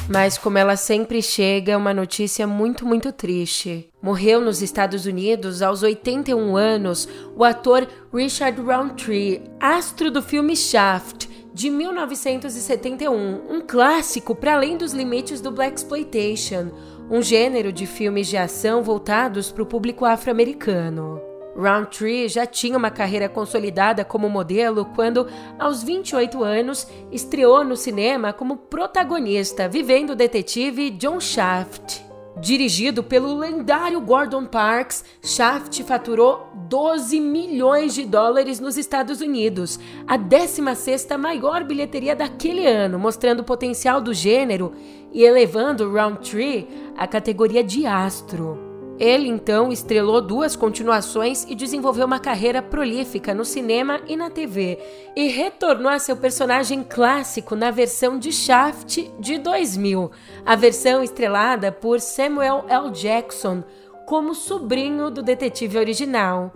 Mas 0.08 0.38
como 0.38 0.56
ela 0.56 0.76
sempre 0.76 1.20
chega, 1.20 1.72
é 1.72 1.76
uma 1.76 1.92
notícia 1.92 2.46
muito, 2.46 2.86
muito 2.86 3.12
triste. 3.12 3.90
Morreu 4.00 4.40
nos 4.40 4.62
Estados 4.62 5.04
Unidos 5.04 5.62
aos 5.62 5.82
81 5.82 6.56
anos 6.56 7.08
o 7.36 7.42
ator 7.42 7.88
Richard 8.14 8.60
Roundtree, 8.60 9.42
astro 9.58 10.10
do 10.10 10.22
filme 10.22 10.54
Shaft, 10.56 11.28
de 11.52 11.70
1971, 11.70 13.50
um 13.50 13.60
clássico 13.60 14.34
para 14.34 14.54
além 14.54 14.76
dos 14.76 14.92
limites 14.92 15.40
do 15.40 15.50
black 15.50 15.76
exploitation, 15.76 16.70
um 17.10 17.20
gênero 17.20 17.72
de 17.72 17.86
filmes 17.86 18.28
de 18.28 18.36
ação 18.36 18.82
voltados 18.82 19.50
para 19.50 19.62
o 19.62 19.66
público 19.66 20.04
afro-americano. 20.04 21.35
Roundtree 21.56 22.28
já 22.28 22.44
tinha 22.44 22.76
uma 22.76 22.90
carreira 22.90 23.28
consolidada 23.28 24.04
como 24.04 24.28
modelo 24.28 24.84
quando, 24.94 25.26
aos 25.58 25.82
28 25.82 26.44
anos, 26.44 26.86
estreou 27.10 27.64
no 27.64 27.76
cinema 27.76 28.32
como 28.32 28.56
protagonista, 28.56 29.68
vivendo 29.68 30.10
o 30.10 30.16
detetive 30.16 30.90
John 30.90 31.18
Shaft. 31.18 32.04
Dirigido 32.38 33.02
pelo 33.02 33.34
lendário 33.38 33.98
Gordon 33.98 34.44
Parks, 34.44 35.02
Shaft 35.22 35.82
faturou 35.84 36.50
12 36.68 37.18
milhões 37.18 37.94
de 37.94 38.04
dólares 38.04 38.60
nos 38.60 38.76
Estados 38.76 39.22
Unidos, 39.22 39.80
a 40.06 40.18
16ª 40.18 41.16
maior 41.16 41.64
bilheteria 41.64 42.14
daquele 42.14 42.66
ano, 42.66 42.98
mostrando 42.98 43.40
o 43.40 43.44
potencial 43.44 44.02
do 44.02 44.12
gênero 44.12 44.74
e 45.12 45.24
elevando 45.24 45.90
Roundtree 45.90 46.68
à 46.94 47.06
categoria 47.06 47.64
de 47.64 47.86
astro. 47.86 48.65
Ele 48.98 49.28
então 49.28 49.70
estrelou 49.70 50.22
duas 50.22 50.56
continuações 50.56 51.44
e 51.48 51.54
desenvolveu 51.54 52.06
uma 52.06 52.18
carreira 52.18 52.62
prolífica 52.62 53.34
no 53.34 53.44
cinema 53.44 54.00
e 54.06 54.16
na 54.16 54.30
TV, 54.30 54.78
e 55.14 55.28
retornou 55.28 55.90
a 55.90 55.98
seu 55.98 56.16
personagem 56.16 56.82
clássico 56.82 57.54
na 57.54 57.70
versão 57.70 58.18
de 58.18 58.32
Shaft 58.32 59.10
de 59.20 59.38
2000, 59.38 60.10
a 60.44 60.56
versão 60.56 61.02
estrelada 61.02 61.70
por 61.70 62.00
Samuel 62.00 62.64
L. 62.68 62.90
Jackson 62.90 63.62
como 64.06 64.34
sobrinho 64.34 65.10
do 65.10 65.22
detetive 65.22 65.76
original. 65.76 66.52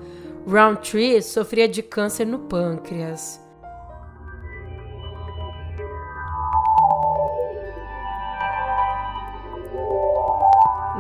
Roundtree 0.47 1.21
sofria 1.21 1.69
de 1.69 1.83
câncer 1.83 2.25
no 2.25 2.39
pâncreas. 2.39 3.50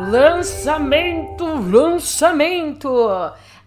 Lançamento, 0.08 1.44
lançamento! 1.44 2.88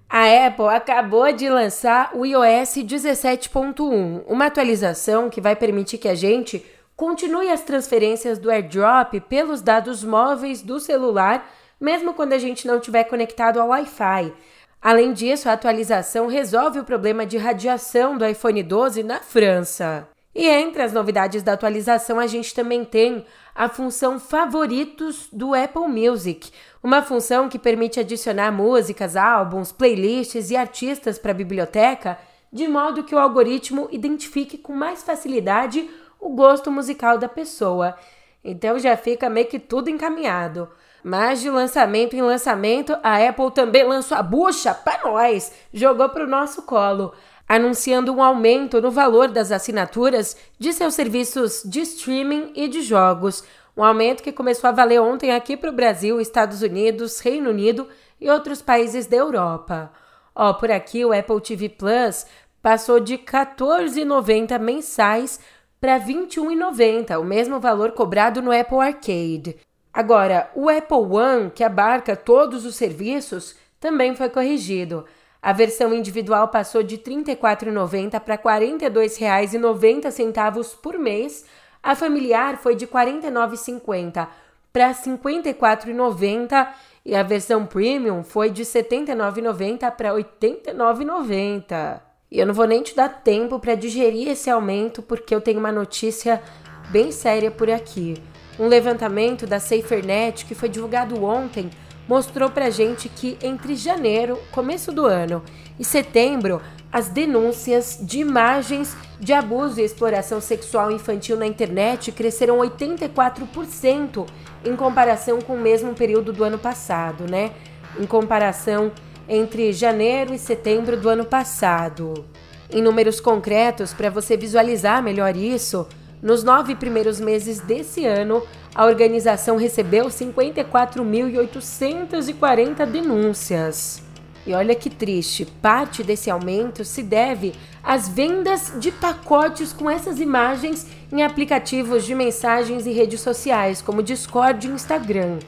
A 0.10 0.48
Apple 0.48 0.68
acabou 0.68 1.32
de 1.32 1.48
lançar 1.48 2.10
o 2.16 2.26
iOS 2.26 2.78
17.1, 2.78 4.24
uma 4.28 4.48
atualização 4.48 5.30
que 5.30 5.40
vai 5.40 5.56
permitir 5.56 6.00
que 6.00 6.08
a 6.08 6.16
gente 6.16 6.66
continue 6.96 7.50
as 7.50 7.62
transferências 7.62 8.40
do 8.40 8.50
AirDrop 8.50 9.20
pelos 9.22 9.62
dados 9.62 10.04
móveis 10.04 10.64
do 10.64 10.80
celular, 10.80 11.48
mesmo 11.80 12.16
quando 12.16 12.34
a 12.34 12.40
gente 12.40 12.66
não 12.66 12.78
estiver 12.78 13.04
conectado 13.04 13.60
ao 13.60 13.68
Wi-Fi. 13.68 14.34
Além 14.82 15.14
disso, 15.14 15.48
a 15.48 15.54
atualização 15.54 16.28
resolve 16.28 16.80
o 16.80 16.84
problema 16.84 17.28
de 17.28 17.38
radiação 17.38 18.18
do 18.18 18.26
iPhone 18.26 18.64
12 18.64 19.04
na 19.04 19.20
França. 19.20 20.08
E 20.36 20.48
entre 20.48 20.82
as 20.82 20.92
novidades 20.92 21.44
da 21.44 21.54
atualização, 21.54 22.20
a 22.20 22.26
gente 22.26 22.56
também 22.56 22.84
tem 22.84 23.24
a 23.54 23.70
função 23.70 24.20
Favoritos 24.20 25.28
do 25.32 25.54
Apple 25.54 25.88
Music, 25.88 26.52
uma 26.82 27.04
função 27.04 27.48
que 27.48 27.60
permite 27.60 28.00
adicionar 28.00 28.52
músicas, 28.52 29.16
álbuns, 29.16 29.72
playlists 29.72 30.50
e 30.50 30.56
artistas 30.56 31.20
para 31.20 31.32
a 31.32 31.36
biblioteca, 31.36 32.18
de 32.52 32.68
modo 32.68 33.04
que 33.04 33.14
o 33.14 33.20
algoritmo 33.20 33.88
identifique 33.92 34.58
com 34.58 34.74
mais 34.74 35.04
facilidade 35.04 35.88
o 36.20 36.30
gosto 36.30 36.72
musical 36.72 37.18
da 37.18 37.30
pessoa. 37.30 37.96
Então 38.44 38.80
já 38.80 38.98
fica 38.98 39.30
meio 39.30 39.48
que 39.48 39.60
tudo 39.60 39.90
encaminhado. 39.90 40.68
Mas 41.04 41.42
de 41.42 41.50
lançamento 41.50 42.16
em 42.16 42.22
lançamento, 42.22 42.98
a 43.04 43.18
Apple 43.18 43.52
também 43.52 43.84
lançou 43.84 44.18
a 44.18 44.24
bucha 44.24 44.74
para 44.74 45.04
nós, 45.04 45.52
jogou 45.74 46.08
para 46.10 46.24
o 46.24 46.30
nosso 46.30 46.62
colo 46.64 47.14
anunciando 47.54 48.12
um 48.12 48.24
aumento 48.24 48.82
no 48.82 48.90
valor 48.90 49.28
das 49.28 49.52
assinaturas 49.52 50.36
de 50.58 50.74
seus 50.74 50.96
serviços 50.96 51.62
de 51.64 51.82
streaming 51.82 52.52
e 52.56 52.68
de 52.68 52.82
jogos. 52.82 53.44
Um 53.78 53.84
aumento 53.84 54.24
que 54.24 54.32
começou 54.32 54.68
a 54.68 54.74
valer 54.74 55.00
ontem 55.00 55.32
aqui 55.32 55.56
para 55.56 55.70
o 55.70 55.74
Brasil, 55.74 56.20
Estados 56.20 56.64
Unidos, 56.64 57.20
Reino 57.20 57.52
Unido 57.52 57.88
e 58.20 58.28
outros 58.28 58.60
países 58.60 59.06
da 59.06 59.18
Europa. 59.18 59.92
Ó, 60.34 60.54
por 60.54 60.72
aqui 60.72 61.06
o 61.06 61.14
Apple 61.14 61.40
TV 61.42 61.70
Plus 61.70 62.26
passou 62.60 63.00
de 63.00 63.18
R$ 63.18 63.24
14,90 63.24 64.58
mensais 64.58 65.40
para 65.80 65.98
R$ 65.98 66.12
21,90, 66.12 67.20
o 67.20 67.24
mesmo 67.24 67.60
valor 67.60 67.92
cobrado 67.92 68.42
no 68.42 68.52
Apple 68.52 68.80
Arcade. 68.80 69.58
Agora, 69.94 70.50
o 70.56 70.70
Apple 70.70 70.98
One, 70.98 71.52
que 71.52 71.64
abarca 71.64 72.16
todos 72.16 72.66
os 72.66 72.74
serviços, 72.74 73.56
também 73.80 74.16
foi 74.16 74.30
corrigido. 74.30 75.06
A 75.44 75.52
versão 75.52 75.94
individual 75.94 76.48
passou 76.48 76.82
de 76.82 76.96
R$ 76.96 77.02
34,90 77.02 78.18
para 78.22 78.36
R$ 78.36 78.42
42,90 78.42 80.78
por 80.82 80.98
mês. 80.98 81.44
A 81.84 81.94
familiar 81.96 82.60
foi 82.60 82.78
de 82.78 82.86
R$ 82.86 82.92
49,50 82.92 84.26
para 84.72 84.88
R$ 84.88 84.94
54,90 84.94 86.70
e 87.06 87.14
a 87.14 87.24
versão 87.24 87.66
premium 87.66 88.24
foi 88.24 88.50
de 88.50 88.64
R$ 88.64 88.70
79,90 88.70 89.92
para 89.92 90.14
R$ 90.14 90.24
89,90. 90.24 92.00
E 92.32 92.40
eu 92.40 92.48
não 92.48 92.54
vou 92.54 92.66
nem 92.66 92.82
te 92.82 92.96
dar 92.96 93.10
tempo 93.10 93.60
para 93.60 93.76
digerir 93.76 94.30
esse 94.30 94.50
aumento, 94.50 95.02
porque 95.02 95.36
eu 95.36 95.42
tenho 95.42 95.60
uma 95.60 95.74
notícia 95.74 96.42
bem 96.90 97.12
séria 97.12 97.52
por 97.52 97.70
aqui. 97.70 98.14
Um 98.58 98.68
levantamento 98.68 99.46
da 99.46 99.60
SaferNet 99.60 100.46
que 100.46 100.56
foi 100.56 100.70
divulgado 100.70 101.22
ontem 101.22 101.70
mostrou 102.08 102.50
pra 102.50 102.70
gente 102.70 103.08
que 103.10 103.38
entre 103.42 103.76
janeiro, 103.76 104.40
começo 104.52 104.92
do 104.92 105.06
ano, 105.06 105.44
e 105.80 105.86
setembro, 105.86 106.62
as 106.92 107.08
denúncias 107.08 107.98
de 108.02 108.20
imagens 108.20 108.96
de 109.20 109.34
abuso 109.34 109.80
e 109.80 109.84
exploração 109.84 110.40
sexual 110.40 110.92
infantil 110.92 111.36
na 111.36 111.48
internet 111.48 112.12
cresceram 112.12 112.60
84% 112.60 114.28
em 114.64 114.76
comparação 114.76 115.42
com 115.42 115.56
o 115.56 115.60
mesmo 115.60 115.94
período 115.94 116.32
do 116.32 116.44
ano 116.44 116.60
passado, 116.60 117.26
né? 117.30 117.52
Em 118.00 118.06
comparação 118.06 118.92
entre 119.28 119.74
janeiro 119.74 120.34
e 120.34 120.38
setembro 120.38 120.96
do 120.96 121.10
ano 121.10 121.26
passado. 121.26 122.26
Em 122.70 122.82
números 122.82 123.20
concretos, 123.20 123.94
para 123.94 124.10
você 124.10 124.38
visualizar 124.38 125.02
melhor 125.02 125.36
isso, 125.36 125.88
nos 126.24 126.44
nove 126.44 126.74
primeiros 126.74 127.20
meses 127.20 127.60
desse 127.60 128.04
ano, 128.06 128.42
a 128.74 128.86
organização 128.86 129.58
recebeu 129.58 130.06
54.840 130.06 132.86
denúncias. 132.86 134.02
E 134.48 134.54
olha 134.54 134.74
que 134.74 134.90
triste, 134.90 135.44
parte 135.46 136.02
desse 136.02 136.32
aumento 136.32 136.86
se 136.86 137.04
deve 137.04 137.54
às 137.84 138.08
vendas 138.08 138.72
de 138.78 138.90
pacotes 138.92 139.74
com 139.74 139.90
essas 139.90 140.18
imagens 140.20 140.88
em 141.12 141.24
aplicativos 141.24 142.06
de 142.06 142.16
mensagens 142.16 142.86
e 142.86 142.92
redes 142.92 143.20
sociais, 143.20 143.82
como 143.82 144.02
Discord 144.02 144.66
e 144.68 144.72
Instagram. 144.72 145.40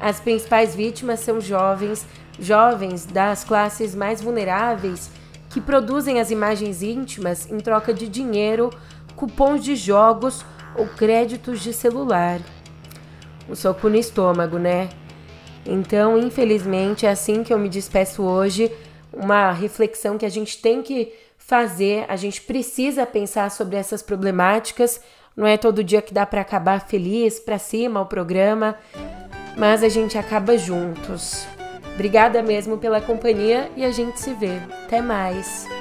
As 0.00 0.18
principais 0.18 0.74
vítimas 0.74 1.20
são 1.20 1.38
jovens, 1.40 2.06
jovens 2.38 3.06
das 3.06 3.44
classes 3.44 3.94
mais 3.94 4.22
vulneráveis 4.22 5.10
que 5.48 5.60
produzem 5.60 6.20
as 6.20 6.30
imagens 6.30 6.82
íntimas 6.82 7.50
em 7.50 7.58
troca 7.60 7.94
de 7.94 8.08
dinheiro, 8.08 8.70
cupons 9.16 9.64
de 9.64 9.74
jogos 9.74 10.44
ou 10.76 10.86
créditos 10.86 11.60
de 11.60 11.72
celular. 11.72 12.40
Um 13.48 13.54
soco 13.54 13.88
no 13.88 13.96
estômago, 13.96 14.58
né? 14.58 14.88
Então, 15.64 16.18
infelizmente, 16.18 17.06
é 17.06 17.10
assim 17.10 17.42
que 17.42 17.52
eu 17.52 17.58
me 17.58 17.68
despeço 17.68 18.22
hoje. 18.22 18.70
Uma 19.12 19.50
reflexão 19.52 20.18
que 20.18 20.26
a 20.26 20.28
gente 20.28 20.60
tem 20.60 20.82
que 20.82 21.12
fazer, 21.38 22.04
a 22.08 22.16
gente 22.16 22.40
precisa 22.42 23.06
pensar 23.06 23.50
sobre 23.50 23.76
essas 23.76 24.02
problemáticas. 24.02 25.00
Não 25.36 25.46
é 25.46 25.56
todo 25.56 25.84
dia 25.84 26.02
que 26.02 26.14
dá 26.14 26.26
para 26.26 26.40
acabar 26.40 26.86
feliz, 26.86 27.38
para 27.38 27.58
cima 27.58 28.00
o 28.00 28.06
programa, 28.06 28.76
mas 29.56 29.82
a 29.82 29.88
gente 29.88 30.18
acaba 30.18 30.56
juntos. 30.56 31.46
Obrigada 31.94 32.42
mesmo 32.42 32.78
pela 32.78 33.00
companhia 33.00 33.70
e 33.76 33.84
a 33.84 33.90
gente 33.90 34.20
se 34.20 34.34
vê. 34.34 34.58
Até 34.84 35.00
mais. 35.00 35.75